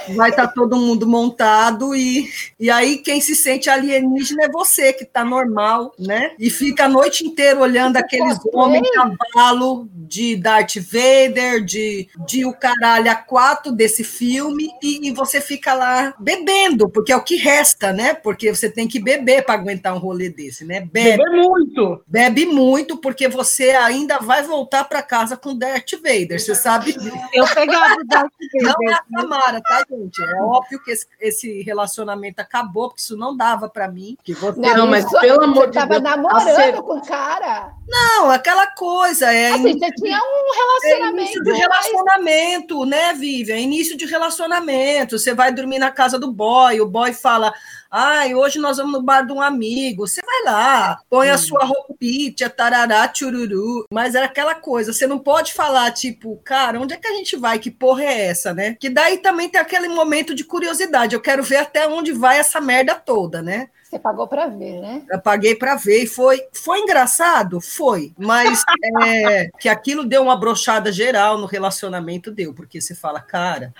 vai 0.09 0.29
estar 0.29 0.47
tá 0.47 0.53
todo 0.53 0.75
mundo 0.75 1.07
montado 1.07 1.95
e, 1.95 2.29
e 2.59 2.69
aí 2.69 2.97
quem 2.97 3.21
se 3.21 3.35
sente 3.35 3.69
alienígena 3.69 4.43
é 4.45 4.49
você 4.49 4.93
que 4.93 5.05
tá 5.05 5.23
normal, 5.23 5.93
né? 5.97 6.31
E 6.39 6.49
fica 6.49 6.85
a 6.85 6.89
noite 6.89 7.25
inteira 7.25 7.59
olhando 7.59 7.97
aqueles 7.97 8.37
homens 8.53 8.87
cavalo 9.33 9.87
de 9.93 10.35
Darth 10.35 10.75
Vader, 10.75 11.63
de, 11.63 12.07
de 12.27 12.45
o 12.45 12.53
caralho 12.53 13.09
a 13.09 13.15
quatro 13.15 13.71
desse 13.71 14.03
filme 14.03 14.69
e, 14.81 15.07
e, 15.07 15.11
você 15.11 15.41
fica 15.41 15.73
lá 15.73 16.13
bebendo, 16.19 16.89
porque 16.89 17.11
é 17.11 17.15
o 17.15 17.23
que 17.23 17.35
resta, 17.35 17.91
né? 17.91 18.13
Porque 18.13 18.53
você 18.53 18.69
tem 18.69 18.87
que 18.87 18.99
beber 18.99 19.43
para 19.43 19.55
aguentar 19.55 19.95
um 19.95 19.99
rolê 19.99 20.29
desse, 20.29 20.65
né? 20.65 20.81
Bebe, 20.81 21.17
bebe 21.17 21.41
muito. 21.41 22.03
Bebe 22.05 22.45
muito, 22.45 22.97
porque 22.97 23.27
você 23.27 23.71
ainda 23.71 24.19
vai 24.19 24.43
voltar 24.43 24.83
para 24.83 25.01
casa 25.01 25.35
com 25.35 25.57
Darth 25.57 25.93
Vader, 25.93 26.39
você 26.39 26.55
sabe? 26.55 26.95
Eu 27.33 27.47
pegava 27.47 27.95
o 27.95 28.05
Darth 28.05 28.31
Vader. 28.53 28.75
Não 28.79 28.89
é 28.89 28.93
a 28.93 29.03
Samara, 29.21 29.61
tá, 29.61 29.85
gente? 29.97 30.21
É 30.21 30.41
óbvio 30.41 30.83
que 30.83 30.91
esse, 30.91 31.07
esse 31.19 31.61
relacionamento 31.61 32.39
acabou, 32.39 32.89
porque 32.89 33.01
isso 33.01 33.17
não 33.17 33.35
dava 33.35 33.69
para 33.69 33.87
mim. 33.87 34.17
Que 34.23 34.33
você... 34.33 34.59
Não, 34.59 34.77
não 34.77 34.87
mas 34.87 35.05
pelo 35.19 35.43
amor 35.43 35.69
de 35.69 35.73
Deus. 35.73 35.87
Você 35.87 35.89
tava 35.89 35.99
namorando 35.99 36.83
com 36.83 36.97
o 36.97 37.05
cara. 37.05 37.73
Não, 37.87 38.29
aquela 38.29 38.67
coisa. 38.67 39.31
É 39.31 39.51
assim, 39.51 39.77
você 39.77 39.91
tinha 39.91 40.17
um 40.17 40.53
relacionamento. 40.55 41.19
É 41.19 41.23
início 41.23 41.43
de 41.43 41.51
relacionamento, 41.51 42.85
né, 42.85 43.13
Vivian? 43.13 43.57
Início 43.57 43.97
de 43.97 44.05
relacionamento. 44.05 45.17
Você 45.17 45.33
vai 45.33 45.53
dormir 45.53 45.79
na 45.79 45.91
casa 45.91 46.17
do 46.19 46.31
boy, 46.31 46.79
o 46.81 46.87
boy 46.87 47.13
fala. 47.13 47.53
Ai, 47.95 48.33
hoje 48.33 48.57
nós 48.57 48.77
vamos 48.77 48.93
no 48.93 49.03
bar 49.03 49.21
de 49.21 49.31
um 49.31 49.39
amigo. 49.39 50.07
Você 50.07 50.19
vai 50.25 50.51
lá, 50.51 50.99
põe 51.07 51.29
a 51.29 51.37
sua 51.37 51.63
roupinha, 51.63 52.49
tarará, 52.49 53.07
tchururu. 53.07 53.85
Mas 53.93 54.15
era 54.15 54.25
aquela 54.25 54.55
coisa, 54.55 54.91
você 54.91 55.05
não 55.05 55.19
pode 55.19 55.53
falar, 55.53 55.91
tipo, 55.91 56.41
cara, 56.43 56.79
onde 56.79 56.95
é 56.95 56.97
que 56.97 57.07
a 57.07 57.13
gente 57.13 57.37
vai? 57.37 57.59
Que 57.59 57.69
porra 57.69 58.03
é 58.03 58.25
essa, 58.25 58.51
né? 58.51 58.75
Que 58.79 58.89
daí 58.89 59.19
também 59.19 59.47
tem 59.47 59.61
aquele 59.61 59.87
momento 59.89 60.33
de 60.33 60.43
curiosidade. 60.43 61.13
Eu 61.13 61.21
quero 61.21 61.43
ver 61.43 61.57
até 61.57 61.87
onde 61.87 62.11
vai 62.11 62.39
essa 62.39 62.59
merda 62.59 62.95
toda, 62.95 63.43
né? 63.43 63.69
Você 63.83 63.99
pagou 63.99 64.27
para 64.27 64.47
ver, 64.47 64.81
né? 64.81 65.03
Eu 65.07 65.21
paguei 65.21 65.53
para 65.53 65.75
ver 65.75 66.05
e 66.05 66.07
foi, 66.07 66.41
foi 66.51 66.79
engraçado? 66.79 67.61
Foi, 67.61 68.11
mas 68.17 68.63
é, 69.05 69.51
que 69.59 69.69
aquilo 69.69 70.03
deu 70.03 70.23
uma 70.23 70.35
brochada 70.35 70.91
geral 70.91 71.37
no 71.37 71.45
relacionamento, 71.45 72.31
deu, 72.31 72.55
porque 72.55 72.81
você 72.81 72.95
fala, 72.95 73.19
cara, 73.19 73.71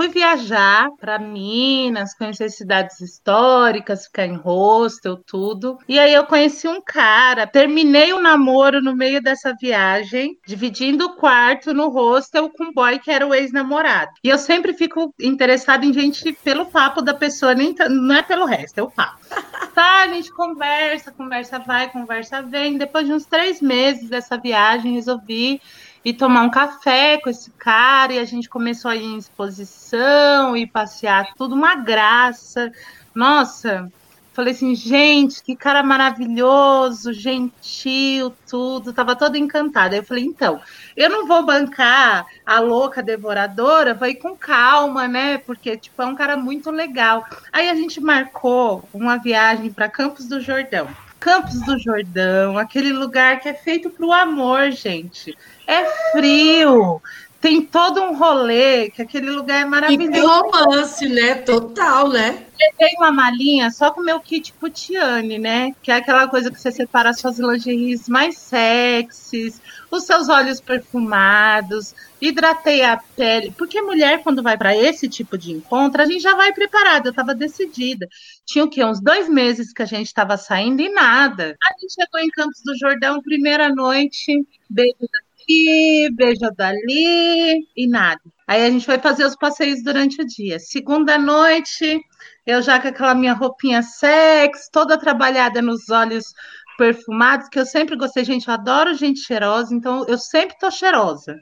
fui 0.00 0.08
viajar 0.08 0.90
para 0.98 1.18
Minas, 1.18 2.14
conhecer 2.14 2.48
cidades 2.48 3.02
históricas, 3.02 4.06
ficar 4.06 4.24
em 4.24 4.34
hostel, 4.34 5.18
tudo. 5.18 5.76
E 5.86 5.98
aí 5.98 6.14
eu 6.14 6.24
conheci 6.24 6.66
um 6.66 6.80
cara, 6.80 7.46
terminei 7.46 8.10
o 8.14 8.18
namoro 8.18 8.80
no 8.80 8.96
meio 8.96 9.22
dessa 9.22 9.54
viagem, 9.60 10.38
dividindo 10.46 11.04
o 11.04 11.16
quarto 11.16 11.74
no 11.74 11.90
hostel 11.90 12.48
com 12.48 12.64
um 12.64 12.72
boy 12.72 12.98
que 12.98 13.10
era 13.10 13.26
o 13.26 13.34
ex-namorado. 13.34 14.10
E 14.24 14.30
eu 14.30 14.38
sempre 14.38 14.72
fico 14.72 15.14
interessada 15.20 15.84
em 15.84 15.92
gente 15.92 16.32
pelo 16.42 16.64
papo 16.64 17.02
da 17.02 17.12
pessoa, 17.12 17.54
nem 17.54 17.74
não 17.90 18.14
é 18.14 18.22
pelo 18.22 18.46
resto, 18.46 18.78
é 18.78 18.82
o 18.82 18.90
papo. 18.90 19.20
Tá, 19.72 20.02
a 20.02 20.08
gente 20.08 20.32
conversa, 20.32 21.12
conversa 21.12 21.58
vai, 21.60 21.90
conversa 21.90 22.42
vem. 22.42 22.76
Depois 22.76 23.06
de 23.06 23.12
uns 23.12 23.24
três 23.24 23.62
meses 23.62 24.10
dessa 24.10 24.36
viagem, 24.36 24.94
resolvi 24.94 25.60
ir 26.04 26.14
tomar 26.14 26.42
um 26.42 26.50
café 26.50 27.18
com 27.18 27.28
esse 27.28 27.50
cara 27.52 28.14
e 28.14 28.18
a 28.18 28.24
gente 28.24 28.48
começou 28.48 28.90
a 28.90 28.96
ir 28.96 29.04
em 29.04 29.18
exposição 29.18 30.56
e 30.56 30.66
passear, 30.66 31.34
tudo 31.36 31.54
uma 31.54 31.76
graça. 31.76 32.72
Nossa, 33.14 33.90
falei 34.32 34.54
assim, 34.54 34.74
gente, 34.74 35.42
que 35.42 35.54
cara 35.54 35.82
maravilhoso, 35.82 37.12
gentil, 37.12 38.34
tudo, 38.48 38.92
tava 38.92 39.14
toda 39.14 39.36
encantada. 39.36 39.96
Eu 39.96 40.04
falei, 40.04 40.24
então, 40.24 40.60
eu 40.96 41.10
não 41.10 41.26
vou 41.26 41.44
bancar 41.44 42.24
a 42.46 42.60
louca 42.60 43.02
devoradora, 43.02 43.98
ir 44.08 44.14
com 44.14 44.34
calma, 44.34 45.06
né? 45.06 45.38
Porque, 45.38 45.76
tipo, 45.76 46.00
é 46.00 46.06
um 46.06 46.14
cara 46.14 46.36
muito 46.36 46.70
legal. 46.70 47.24
Aí 47.52 47.68
a 47.68 47.74
gente 47.74 48.00
marcou 48.00 48.88
uma 48.94 49.18
viagem 49.18 49.70
para 49.70 49.88
Campos 49.88 50.26
do 50.26 50.40
Jordão. 50.40 50.88
Campos 51.20 51.60
do 51.60 51.78
Jordão, 51.78 52.56
aquele 52.56 52.92
lugar 52.92 53.40
que 53.40 53.48
é 53.48 53.54
feito 53.54 53.90
para 53.90 54.06
o 54.06 54.12
amor, 54.12 54.70
gente. 54.70 55.36
É 55.66 55.84
frio, 56.10 57.00
tem 57.40 57.62
todo 57.62 58.02
um 58.02 58.16
rolê, 58.16 58.90
que 58.90 59.00
aquele 59.00 59.30
lugar 59.30 59.62
é 59.62 59.64
maravilhoso. 59.64 60.16
E 60.16 60.20
romance, 60.20 61.08
né? 61.08 61.34
Total, 61.36 62.08
né? 62.08 62.44
Levei 62.58 62.94
uma 62.98 63.10
malinha 63.10 63.70
só 63.70 63.90
com 63.90 64.00
o 64.00 64.04
meu 64.04 64.20
kit 64.20 64.52
putiane, 64.54 65.38
né? 65.38 65.74
Que 65.82 65.90
é 65.90 65.96
aquela 65.96 66.28
coisa 66.28 66.50
que 66.50 66.60
você 66.60 66.70
separa 66.70 67.14
suas 67.14 67.38
lingeries 67.38 68.08
mais 68.08 68.36
sexys, 68.36 69.60
os 69.96 70.04
seus 70.04 70.28
olhos 70.28 70.60
perfumados, 70.60 71.94
hidratei 72.20 72.82
a 72.82 72.96
pele. 72.96 73.52
Porque 73.56 73.80
mulher, 73.82 74.22
quando 74.22 74.42
vai 74.42 74.56
para 74.56 74.76
esse 74.76 75.08
tipo 75.08 75.36
de 75.36 75.52
encontro, 75.52 76.00
a 76.02 76.04
gente 76.04 76.20
já 76.20 76.34
vai 76.34 76.52
preparada. 76.52 77.08
Eu 77.08 77.10
estava 77.10 77.34
decidida. 77.34 78.08
Tinha 78.46 78.64
o 78.64 78.70
quê? 78.70 78.84
Uns 78.84 79.00
dois 79.00 79.28
meses 79.28 79.72
que 79.72 79.82
a 79.82 79.86
gente 79.86 80.06
estava 80.06 80.36
saindo 80.36 80.80
e 80.80 80.88
nada. 80.88 81.56
A 81.64 81.80
gente 81.80 81.94
chegou 81.94 82.20
em 82.20 82.30
Campos 82.30 82.62
do 82.64 82.76
Jordão, 82.78 83.22
primeira 83.22 83.68
noite, 83.68 84.46
beijo 84.68 84.96
daqui, 85.00 86.08
beijo 86.12 86.50
dali 86.56 87.66
e 87.76 87.88
nada. 87.88 88.20
Aí 88.46 88.66
a 88.66 88.70
gente 88.70 88.84
foi 88.84 88.98
fazer 88.98 89.24
os 89.24 89.36
passeios 89.36 89.82
durante 89.82 90.20
o 90.20 90.26
dia. 90.26 90.58
Segunda 90.58 91.16
noite, 91.16 92.00
eu 92.44 92.60
já 92.60 92.80
com 92.80 92.88
aquela 92.88 93.14
minha 93.14 93.32
roupinha 93.32 93.80
sexy, 93.80 94.70
toda 94.72 94.98
trabalhada 94.98 95.62
nos 95.62 95.88
olhos 95.88 96.34
perfumados, 96.80 97.46
que 97.50 97.58
eu 97.58 97.66
sempre 97.66 97.94
gostei, 97.94 98.24
gente, 98.24 98.48
eu 98.48 98.54
adoro 98.54 98.94
gente 98.94 99.20
cheirosa, 99.20 99.74
então 99.74 100.06
eu 100.08 100.16
sempre 100.16 100.56
tô 100.58 100.70
cheirosa 100.70 101.36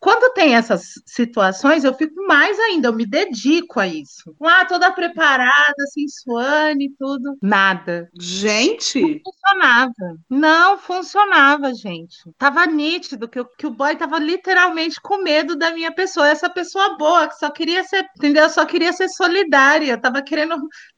quando 0.00 0.32
tem 0.32 0.54
essas 0.54 0.94
situações, 1.06 1.84
eu 1.84 1.94
fico 1.94 2.26
mais 2.26 2.58
ainda, 2.58 2.88
eu 2.88 2.92
me 2.92 3.06
dedico 3.06 3.80
a 3.80 3.86
isso. 3.86 4.34
Lá, 4.40 4.64
toda 4.64 4.92
preparada, 4.92 5.86
sensuane, 5.92 6.94
tudo. 6.98 7.36
Nada. 7.42 8.08
Gente! 8.18 9.00
Não 9.00 9.20
funcionava. 9.24 10.18
Não 10.30 10.78
funcionava, 10.78 11.74
gente. 11.74 12.16
Tava 12.38 12.66
nítido 12.66 13.28
que, 13.28 13.44
que 13.58 13.66
o 13.66 13.70
boy 13.70 13.96
tava 13.96 14.18
literalmente 14.18 15.00
com 15.00 15.22
medo 15.22 15.56
da 15.56 15.70
minha 15.72 15.92
pessoa. 15.92 16.28
Essa 16.28 16.48
pessoa 16.48 16.96
boa, 16.96 17.28
que 17.28 17.38
só 17.38 17.50
queria 17.50 17.84
ser, 17.84 18.06
entendeu? 18.16 18.48
Só 18.48 18.64
queria 18.64 18.92
ser 18.92 19.08
solidária. 19.08 19.98
Tava 19.98 20.22
querendo 20.22 20.56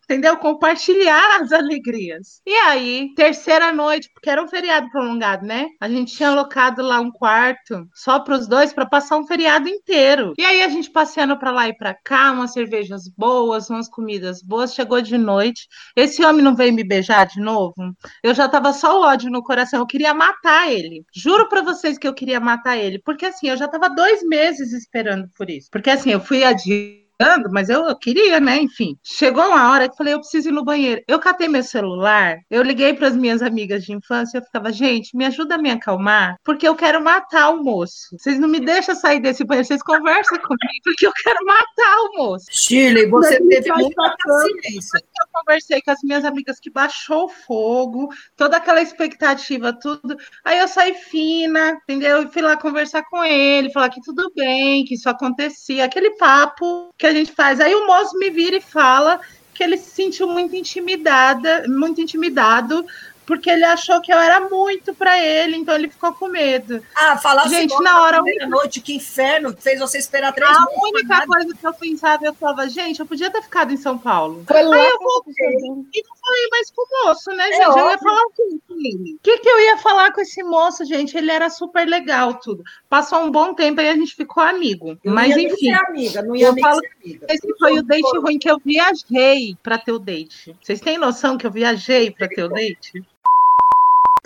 entendeu? 0.08 0.36
Compartilhar 0.36 1.40
as 1.40 1.52
alegrias. 1.52 2.40
E 2.46 2.54
aí, 2.54 3.12
terceira 3.14 3.72
noite, 3.72 4.08
porque 4.14 4.30
era 4.30 4.42
um 4.42 4.48
feriado 4.48 4.88
prolongado, 4.90 5.44
né? 5.44 5.66
A 5.80 5.88
gente 5.88 6.14
tinha 6.14 6.28
alocado 6.28 6.80
lá 6.80 7.00
um 7.00 7.10
quarto 7.10 7.88
só 7.92 8.20
para 8.20 8.36
os 8.36 8.46
dois 8.46 8.72
para 8.72 8.86
passar 8.86 9.18
um 9.18 9.26
feriado 9.26 9.68
inteiro. 9.68 10.32
E 10.38 10.44
aí 10.44 10.62
a 10.62 10.68
gente 10.68 10.90
passeando 10.90 11.36
para 11.36 11.50
lá 11.50 11.68
e 11.68 11.76
para 11.76 11.92
cá, 11.92 12.30
umas 12.30 12.52
cervejas 12.52 13.08
boas, 13.08 13.68
umas 13.68 13.88
comidas 13.88 14.40
boas, 14.42 14.74
chegou 14.74 15.02
de 15.02 15.18
noite. 15.18 15.66
Esse 15.96 16.24
homem 16.24 16.42
não 16.42 16.54
veio 16.54 16.72
me 16.72 16.84
beijar 16.84 17.26
de 17.26 17.40
novo. 17.40 17.74
Eu 18.22 18.32
já 18.32 18.48
tava 18.48 18.72
só 18.72 19.00
ódio 19.00 19.30
no 19.30 19.42
coração, 19.42 19.80
eu 19.80 19.86
queria 19.86 20.14
matar 20.14 20.70
ele. 20.70 21.04
Juro 21.14 21.48
para 21.48 21.62
vocês 21.62 21.98
que 21.98 22.06
eu 22.06 22.14
queria 22.14 22.38
matar 22.38 22.76
ele, 22.76 23.00
porque 23.00 23.26
assim, 23.26 23.48
eu 23.48 23.56
já 23.56 23.66
tava 23.66 23.88
dois 23.88 24.22
meses 24.22 24.72
esperando 24.72 25.28
por 25.36 25.50
isso. 25.50 25.68
Porque 25.70 25.90
assim, 25.90 26.10
eu 26.10 26.20
fui 26.20 26.44
adiante 26.44 27.05
mas 27.50 27.68
eu, 27.68 27.86
eu, 27.86 27.96
queria, 27.96 28.38
né? 28.40 28.58
Enfim. 28.58 28.96
Chegou 29.02 29.44
uma 29.44 29.70
hora 29.70 29.86
que 29.86 29.92
eu 29.92 29.96
falei, 29.96 30.14
eu 30.14 30.20
preciso 30.20 30.48
ir 30.48 30.52
no 30.52 30.64
banheiro. 30.64 31.02
Eu 31.08 31.18
catei 31.18 31.48
meu 31.48 31.62
celular, 31.62 32.38
eu 32.50 32.62
liguei 32.62 32.92
para 32.94 33.08
as 33.08 33.16
minhas 33.16 33.42
amigas 33.42 33.84
de 33.84 33.92
infância, 33.92 34.38
eu 34.38 34.42
ficava, 34.42 34.72
gente, 34.72 35.16
me 35.16 35.24
ajuda 35.24 35.54
a 35.54 35.58
me 35.58 35.70
acalmar, 35.70 36.36
porque 36.44 36.66
eu 36.66 36.74
quero 36.74 37.02
matar 37.02 37.50
o 37.50 37.62
moço. 37.62 38.16
Vocês 38.18 38.38
não 38.38 38.48
me 38.48 38.60
deixam 38.60 38.94
sair 38.94 39.20
desse 39.20 39.44
banheiro, 39.44 39.66
vocês 39.66 39.82
conversam 39.82 40.38
comigo, 40.38 40.80
porque 40.84 41.06
eu 41.06 41.12
quero 41.22 41.44
matar 41.44 41.96
o 42.00 42.16
moço. 42.16 42.46
Shirley, 42.50 43.08
você 43.08 43.40
teve 43.40 43.72
muita 43.72 44.16
paciência. 44.24 45.00
Conversei 45.36 45.82
com 45.82 45.90
as 45.90 46.02
minhas 46.02 46.24
amigas 46.24 46.58
que 46.58 46.70
baixou 46.70 47.26
o 47.26 47.28
fogo, 47.28 48.08
toda 48.34 48.56
aquela 48.56 48.80
expectativa, 48.80 49.70
tudo. 49.70 50.16
Aí 50.42 50.58
eu 50.58 50.66
saí 50.66 50.94
fina, 50.94 51.78
entendeu? 51.82 52.22
E 52.22 52.30
fui 52.30 52.40
lá 52.40 52.56
conversar 52.56 53.02
com 53.04 53.22
ele, 53.22 53.70
falar 53.70 53.90
que 53.90 54.00
tudo 54.00 54.32
bem, 54.34 54.84
que 54.84 54.94
isso 54.94 55.10
acontecia, 55.10 55.84
aquele 55.84 56.12
papo 56.12 56.90
que 56.96 57.06
a 57.06 57.12
gente 57.12 57.32
faz. 57.32 57.60
Aí 57.60 57.74
o 57.74 57.86
moço 57.86 58.18
me 58.18 58.30
vira 58.30 58.56
e 58.56 58.62
fala 58.62 59.20
que 59.52 59.62
ele 59.62 59.76
se 59.76 59.90
sentiu 59.90 60.26
muito 60.26 60.56
intimidada, 60.56 61.66
muito 61.68 62.00
intimidado 62.00 62.84
porque 63.26 63.50
ele 63.50 63.64
achou 63.64 64.00
que 64.00 64.12
eu 64.12 64.18
era 64.18 64.40
muito 64.48 64.94
para 64.94 65.22
ele, 65.22 65.56
então 65.56 65.74
ele 65.74 65.88
ficou 65.88 66.12
com 66.12 66.28
medo. 66.28 66.82
Ah, 66.94 67.18
falar 67.18 67.48
Gente, 67.48 67.78
na 67.82 68.02
hora 68.02 68.22
primeira 68.22 68.46
noite, 68.46 68.80
que 68.80 68.94
inferno, 68.94 69.54
fez 69.58 69.80
você 69.80 69.98
esperar 69.98 70.32
três 70.32 70.48
A 70.48 70.64
única 70.82 71.26
coisa 71.26 71.54
que 71.54 71.66
eu 71.66 71.74
pensava, 71.74 72.24
eu 72.24 72.34
falava, 72.34 72.68
gente, 72.68 73.00
eu 73.00 73.06
podia 73.06 73.30
ter 73.30 73.42
ficado 73.42 73.72
em 73.72 73.76
São 73.76 73.98
Paulo. 73.98 74.44
Foi 74.46 74.56
Aí 74.56 74.64
eu 74.64 74.98
voltei 74.98 75.34
e 75.34 76.02
não 76.02 76.16
falei 76.26 76.48
mais 76.50 76.70
com 76.70 76.82
o 76.82 77.06
moço, 77.06 77.30
né, 77.30 77.48
é 77.48 77.52
gente? 77.52 77.78
É 77.78 77.80
eu 77.80 77.90
ia 77.90 77.98
falar 77.98 78.22
o 78.22 78.30
quê 78.30 78.42
com 78.68 78.74
ele? 78.74 79.14
O 79.14 79.18
que, 79.22 79.38
que 79.38 79.48
eu 79.48 79.60
ia 79.60 79.78
falar 79.78 80.12
com 80.12 80.20
esse 80.20 80.42
moço, 80.42 80.84
gente? 80.84 81.16
Ele 81.16 81.30
era 81.30 81.50
super 81.50 81.86
legal, 81.86 82.34
tudo. 82.34 82.62
Passou 82.88 83.20
um 83.20 83.30
bom 83.30 83.54
tempo 83.54 83.80
e 83.80 83.88
a 83.88 83.94
gente 83.94 84.14
ficou 84.14 84.42
amigo. 84.42 84.98
Eu 85.02 85.12
Mas 85.12 85.36
enfim. 85.36 85.72
amiga, 85.72 86.22
não 86.22 86.36
ia 86.36 86.48
eu 86.48 86.56
falo, 86.58 86.80
amiga. 87.02 87.26
Esse 87.28 87.58
foi 87.58 87.78
o 87.78 87.82
date 87.82 88.18
ruim 88.18 88.38
que 88.38 88.50
eu 88.50 88.58
viajei 88.64 89.56
para 89.62 89.78
ter 89.78 89.92
o 89.92 89.98
date. 89.98 90.56
Vocês 90.62 90.80
têm 90.80 90.98
noção 90.98 91.36
que 91.36 91.46
eu 91.46 91.50
viajei 91.50 92.10
para 92.10 92.28
ter 92.28 92.44
o 92.44 92.48
date? 92.48 93.04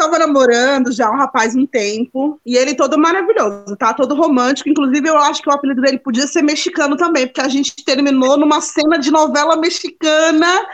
Tava 0.01 0.19
namorando 0.19 0.91
já 0.91 1.11
um 1.11 1.17
rapaz 1.17 1.55
um 1.55 1.67
tempo, 1.67 2.41
e 2.45 2.57
ele 2.57 2.75
todo 2.75 2.99
maravilhoso, 2.99 3.77
tá? 3.77 3.93
Todo 3.93 4.15
romântico. 4.15 4.69
Inclusive, 4.69 5.07
eu 5.07 5.19
acho 5.19 5.43
que 5.43 5.51
o 5.51 5.53
apelido 5.53 5.83
dele 5.83 5.99
podia 5.99 6.27
ser 6.27 6.43
mexicano 6.43 6.97
também, 6.97 7.27
porque 7.27 7.41
a 7.41 7.49
gente 7.49 7.75
terminou 7.85 8.39
numa 8.39 8.61
cena 8.63 8.99
de 8.99 9.11
novela 9.11 9.57
mexicana, 9.57 10.67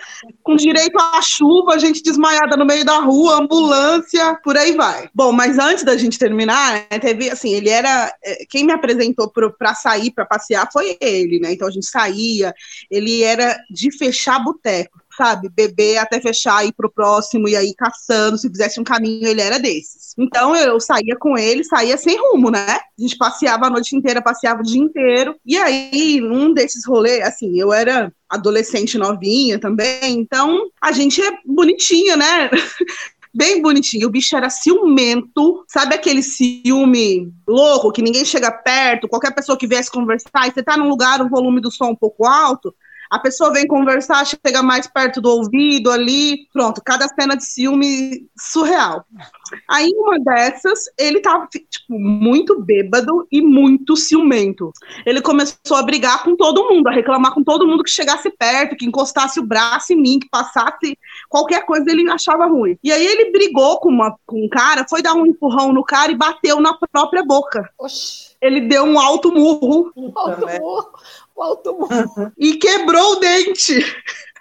com 0.43 0.55
direito 0.55 0.97
à 0.99 1.21
chuva, 1.21 1.79
gente 1.79 2.03
desmaiada 2.03 2.57
no 2.57 2.65
meio 2.65 2.85
da 2.85 2.99
rua, 2.99 3.41
ambulância, 3.41 4.39
por 4.45 4.57
aí 4.57 4.77
vai. 4.77 5.09
Bom, 5.13 5.33
mas 5.33 5.59
antes 5.59 5.83
da 5.83 5.97
gente 5.97 6.19
terminar, 6.19 6.87
né, 6.91 6.99
teve 7.01 7.29
assim, 7.29 7.53
ele 7.53 7.69
era. 7.69 8.15
É, 8.25 8.45
quem 8.49 8.65
me 8.65 8.73
apresentou 8.73 9.29
pro, 9.29 9.53
pra 9.53 9.75
sair, 9.75 10.13
pra 10.13 10.25
passear, 10.25 10.69
foi 10.73 10.97
ele, 11.01 11.41
né? 11.41 11.53
Então 11.53 11.67
a 11.67 11.71
gente 11.71 11.87
saía, 11.87 12.55
ele 12.89 13.23
era 13.23 13.59
de 13.71 13.91
fechar 13.97 14.39
boteco 14.39 15.06
sabe, 15.17 15.49
beber 15.49 15.99
até 15.99 16.21
fechar, 16.21 16.67
ir 16.67 16.73
pro 16.73 16.91
próximo 16.91 17.49
e 17.49 17.57
aí 17.57 17.75
caçando, 17.75 18.39
se 18.39 18.49
fizesse 18.49 18.81
um 18.81 18.85
caminho, 18.85 19.27
ele 19.27 19.41
era 19.41 19.59
desses. 19.59 20.15
Então 20.19 20.55
eu 20.55 20.79
saía 20.79 21.17
com 21.19 21.37
ele, 21.39 21.65
saía 21.65 21.97
sem 21.97 22.19
rumo, 22.19 22.51
né? 22.51 22.67
A 22.67 23.01
gente 23.01 23.17
passeava 23.17 23.67
a 23.67 23.71
noite 23.71 23.97
inteira, 23.97 24.23
passeava 24.23 24.61
o 24.61 24.65
dia 24.65 24.81
inteiro. 24.81 25.35
E 25.45 25.57
aí, 25.57 26.21
um 26.23 26.53
desses 26.53 26.87
rolês, 26.87 27.23
assim, 27.25 27.59
eu 27.59 27.73
era 27.73 28.13
adolescente 28.29 28.99
novinha 28.99 29.59
também, 29.59 30.19
então 30.19 30.69
a 30.83 30.91
gente 30.93 31.23
é 31.23 31.39
bonitinha, 31.45 32.17
né? 32.17 32.51
bem 33.37 33.61
bonitinho. 33.61 34.09
O 34.09 34.11
bicho 34.11 34.35
era 34.35 34.49
ciumento, 34.49 35.63
sabe 35.69 35.95
aquele 35.95 36.23
ciúme 36.23 37.31
louco 37.47 37.93
que 37.93 38.01
ninguém 38.01 38.25
chega 38.25 38.51
perto, 38.51 39.09
qualquer 39.09 39.35
pessoa 39.35 39.59
que 39.59 39.67
viesse 39.67 39.91
conversar 39.91 40.49
e 40.49 40.53
você 40.53 40.63
tá 40.63 40.77
num 40.77 40.89
lugar, 40.89 41.21
o 41.21 41.29
volume 41.29 41.61
do 41.61 41.71
som 41.71 41.91
um 41.91 41.95
pouco 41.95 42.27
alto, 42.27 42.75
a 43.11 43.19
pessoa 43.19 43.53
vem 43.53 43.67
conversar, 43.67 44.25
chega 44.25 44.63
mais 44.63 44.87
perto 44.87 45.21
do 45.21 45.31
ouvido 45.31 45.91
ali, 45.91 46.47
pronto, 46.53 46.83
cada 46.85 47.07
cena 47.09 47.37
de 47.37 47.45
ciúme 47.45 48.27
surreal. 48.39 49.05
Aí, 49.69 49.91
uma 49.97 50.19
dessas, 50.19 50.85
ele 50.99 51.21
tava, 51.21 51.47
tipo, 51.47 51.99
muito 51.99 52.61
bêbado 52.61 53.27
e 53.31 53.41
muito 53.41 53.97
ciumento. 53.97 54.73
Ele 55.05 55.21
começou 55.21 55.77
a 55.77 55.83
brigar 55.83 56.23
com 56.25 56.37
todo 56.37 56.69
mundo, 56.69 56.89
a 56.89 56.93
reclamar 56.93 57.33
com 57.33 57.43
todo 57.43 57.67
mundo 57.67 57.85
que 57.85 57.91
chegasse 57.91 58.31
perto, 58.31 58.77
que 58.77 58.87
encostasse 58.87 59.39
o 59.39 59.47
braço 59.47 59.93
em 59.93 59.97
mim, 60.01 60.19
que 60.19 60.29
passasse 60.29 60.99
qualquer 61.29 61.65
coisa, 61.65 61.91
ele 61.91 62.09
achava 62.11 62.47
ruim. 62.47 62.79
E 62.83 62.93
aí 62.93 63.05
ele 63.05 63.31
brigou 63.31 63.79
com, 63.79 63.89
uma, 63.89 64.17
com 64.27 64.45
um 64.45 64.49
cara, 64.49 64.87
foi 64.89 65.03
dar 65.03 65.15
um 65.15 65.27
empurrão 65.27 65.73
no 65.73 65.85
cara 65.85 66.11
e 66.11 66.17
bateu 66.17 66.61
na 66.61 66.75
própria 66.93 67.25
boca. 67.25 67.71
Oxi. 67.79 68.37
ele 68.41 68.63
deu 68.63 68.85
um 68.85 68.99
alto 68.99 69.33
murro 69.33 69.93
O 69.95 70.13
alto 70.15 70.47
né? 70.47 70.59
murro. 70.59 70.89
O 71.37 71.79
murro. 71.79 72.33
e 72.39 72.57
quebrou 72.57 73.13
o 73.13 73.17
dente. 73.17 73.85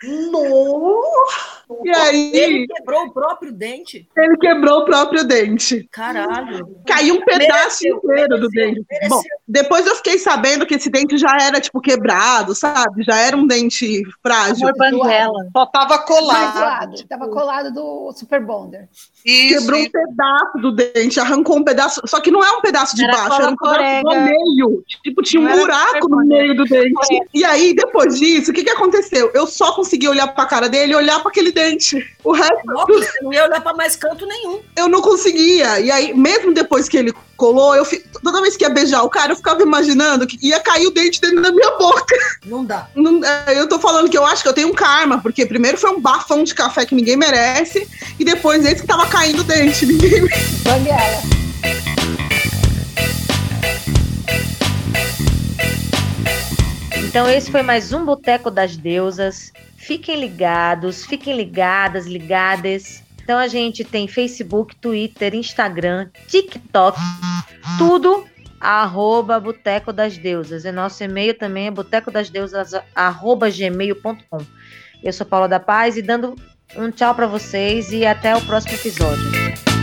Nossa! 0.03 1.55
E 1.83 1.89
aí, 1.89 2.31
Ele 2.35 2.67
quebrou 2.67 3.05
o 3.05 3.11
próprio 3.11 3.51
dente. 3.51 4.07
ele 4.15 4.37
quebrou 4.37 4.81
o 4.81 4.85
próprio 4.85 5.23
dente. 5.23 5.87
Caralho. 5.91 6.77
Caiu 6.85 7.15
um 7.15 7.21
pedaço 7.25 7.83
Mereceu, 7.83 7.97
inteiro 7.97 8.39
do 8.39 8.49
mereceu, 8.51 8.75
dente. 8.75 8.85
mereceu. 8.91 9.09
Bom, 9.17 9.23
depois 9.47 9.87
eu 9.87 9.95
fiquei 9.95 10.19
sabendo 10.19 10.63
que 10.65 10.75
esse 10.75 10.91
dente 10.91 11.17
já 11.17 11.35
era, 11.41 11.59
tipo, 11.59 11.81
quebrado, 11.81 12.53
sabe? 12.53 13.03
Já 13.03 13.17
era 13.17 13.35
um 13.35 13.47
dente 13.47 14.03
frágil. 14.21 14.69
Banguela. 14.77 15.47
Só 15.51 15.65
tava 15.65 15.97
colado. 15.99 17.03
Tava 17.07 17.27
colado 17.29 17.73
do 17.73 18.13
Super 18.13 18.45
Bonder. 18.45 18.87
Isso, 19.25 19.59
Quebrou 19.61 19.79
um 19.79 19.89
pedaço 19.89 20.57
do 20.59 20.71
dente, 20.71 21.19
arrancou 21.19 21.57
um 21.57 21.63
pedaço. 21.63 21.99
Só 22.05 22.19
que 22.21 22.29
não 22.29 22.43
é 22.43 22.51
um 22.51 22.61
pedaço 22.61 22.95
de 22.95 23.03
Era 23.03 23.13
baixo, 23.17 23.41
era 23.41 23.51
um 23.51 23.55
pedaço 23.55 24.03
do 24.03 24.03
corega. 24.03 24.21
meio. 24.21 24.83
Tipo, 25.03 25.23
tinha 25.23 25.41
um 25.41 25.45
Não 25.45 25.57
buraco 25.57 26.07
no 26.09 26.17
meio 26.17 26.55
do 26.55 26.63
dente. 26.65 27.21
E 27.33 27.43
aí, 27.43 27.73
depois 27.73 28.19
disso, 28.19 28.51
o 28.51 28.53
que, 28.53 28.63
que 28.63 28.69
aconteceu? 28.69 29.31
Eu 29.33 29.47
só 29.47 29.73
consegui 29.73 29.84
olhar 30.07 30.27
pra 30.27 30.45
cara 30.45 30.67
dele 30.69 30.93
e 30.93 30.95
olhar 30.95 31.19
pra 31.21 31.29
aquele 31.29 31.51
dente. 31.51 31.97
O 32.23 32.31
resto 32.31 32.65
Nossa, 32.65 33.11
não 33.21 33.31
ia 33.33 33.43
olhar 33.45 33.61
pra 33.61 33.73
mais 33.73 33.95
canto 33.95 34.25
nenhum. 34.25 34.61
eu 34.75 34.87
não 34.87 35.01
conseguia. 35.01 35.79
E 35.79 35.91
aí, 35.91 36.13
mesmo 36.13 36.53
depois 36.53 36.87
que 36.89 36.97
ele 36.97 37.13
colou, 37.37 37.75
eu 37.75 37.83
fi- 37.85 38.03
toda 38.23 38.41
vez 38.41 38.55
que 38.55 38.63
ia 38.63 38.69
beijar 38.69 39.03
o 39.03 39.09
cara, 39.09 39.33
eu 39.33 39.35
ficava 39.35 39.61
imaginando 39.61 40.25
que 40.25 40.37
ia 40.41 40.59
cair 40.59 40.87
o 40.87 40.91
dente 40.91 41.19
dele 41.21 41.35
na 41.39 41.51
minha 41.51 41.71
boca. 41.77 42.15
Não 42.45 42.63
dá. 42.65 42.87
Não- 42.95 43.23
é, 43.23 43.59
eu 43.59 43.67
tô 43.67 43.77
falando 43.79 44.09
que 44.09 44.17
eu 44.17 44.25
acho 44.25 44.41
que 44.41 44.47
eu 44.49 44.53
tenho 44.53 44.69
um 44.69 44.73
karma, 44.73 45.19
porque 45.21 45.45
primeiro 45.45 45.77
foi 45.77 45.89
um 45.91 45.99
bafão 45.99 46.43
de 46.43 46.53
café 46.55 46.85
que 46.85 46.95
ninguém 46.95 47.17
merece, 47.17 47.87
e 48.19 48.23
depois 48.23 48.63
esse 48.65 48.81
que 48.81 48.87
tava 48.87 49.05
caindo 49.07 49.39
o 49.41 49.43
dente. 49.43 49.85
Ninguém 49.85 50.21
Banguela. 50.63 51.21
Então, 57.07 57.29
esse 57.29 57.49
foi 57.51 57.61
mais 57.61 57.93
um 57.93 58.03
Boteco 58.03 58.51
das 58.51 58.75
Deusas. 58.75 59.51
Fiquem 59.85 60.19
ligados, 60.19 61.05
fiquem 61.05 61.37
ligadas, 61.37 62.07
ligadas. 62.07 63.03
Então, 63.21 63.37
a 63.37 63.47
gente 63.47 63.83
tem 63.83 64.07
Facebook, 64.07 64.75
Twitter, 64.77 65.35
Instagram, 65.35 66.09
TikTok, 66.27 66.97
tudo 67.77 68.25
arroba 68.59 69.39
Boteco 69.39 69.93
das 69.93 70.17
Deusas. 70.17 70.65
E 70.65 70.71
nosso 70.71 71.03
e-mail 71.03 71.37
também 71.37 71.67
é 71.67 71.71
botecodasdeusas, 71.71 72.71
arroba 72.95 73.51
gmail.com. 73.51 74.39
Eu 75.03 75.13
sou 75.13 75.25
Paula 75.25 75.47
da 75.47 75.59
Paz 75.59 75.97
e 75.97 76.01
dando 76.01 76.35
um 76.75 76.89
tchau 76.89 77.13
para 77.13 77.27
vocês 77.27 77.91
e 77.91 78.07
até 78.07 78.35
o 78.35 78.41
próximo 78.41 78.73
episódio. 78.73 79.74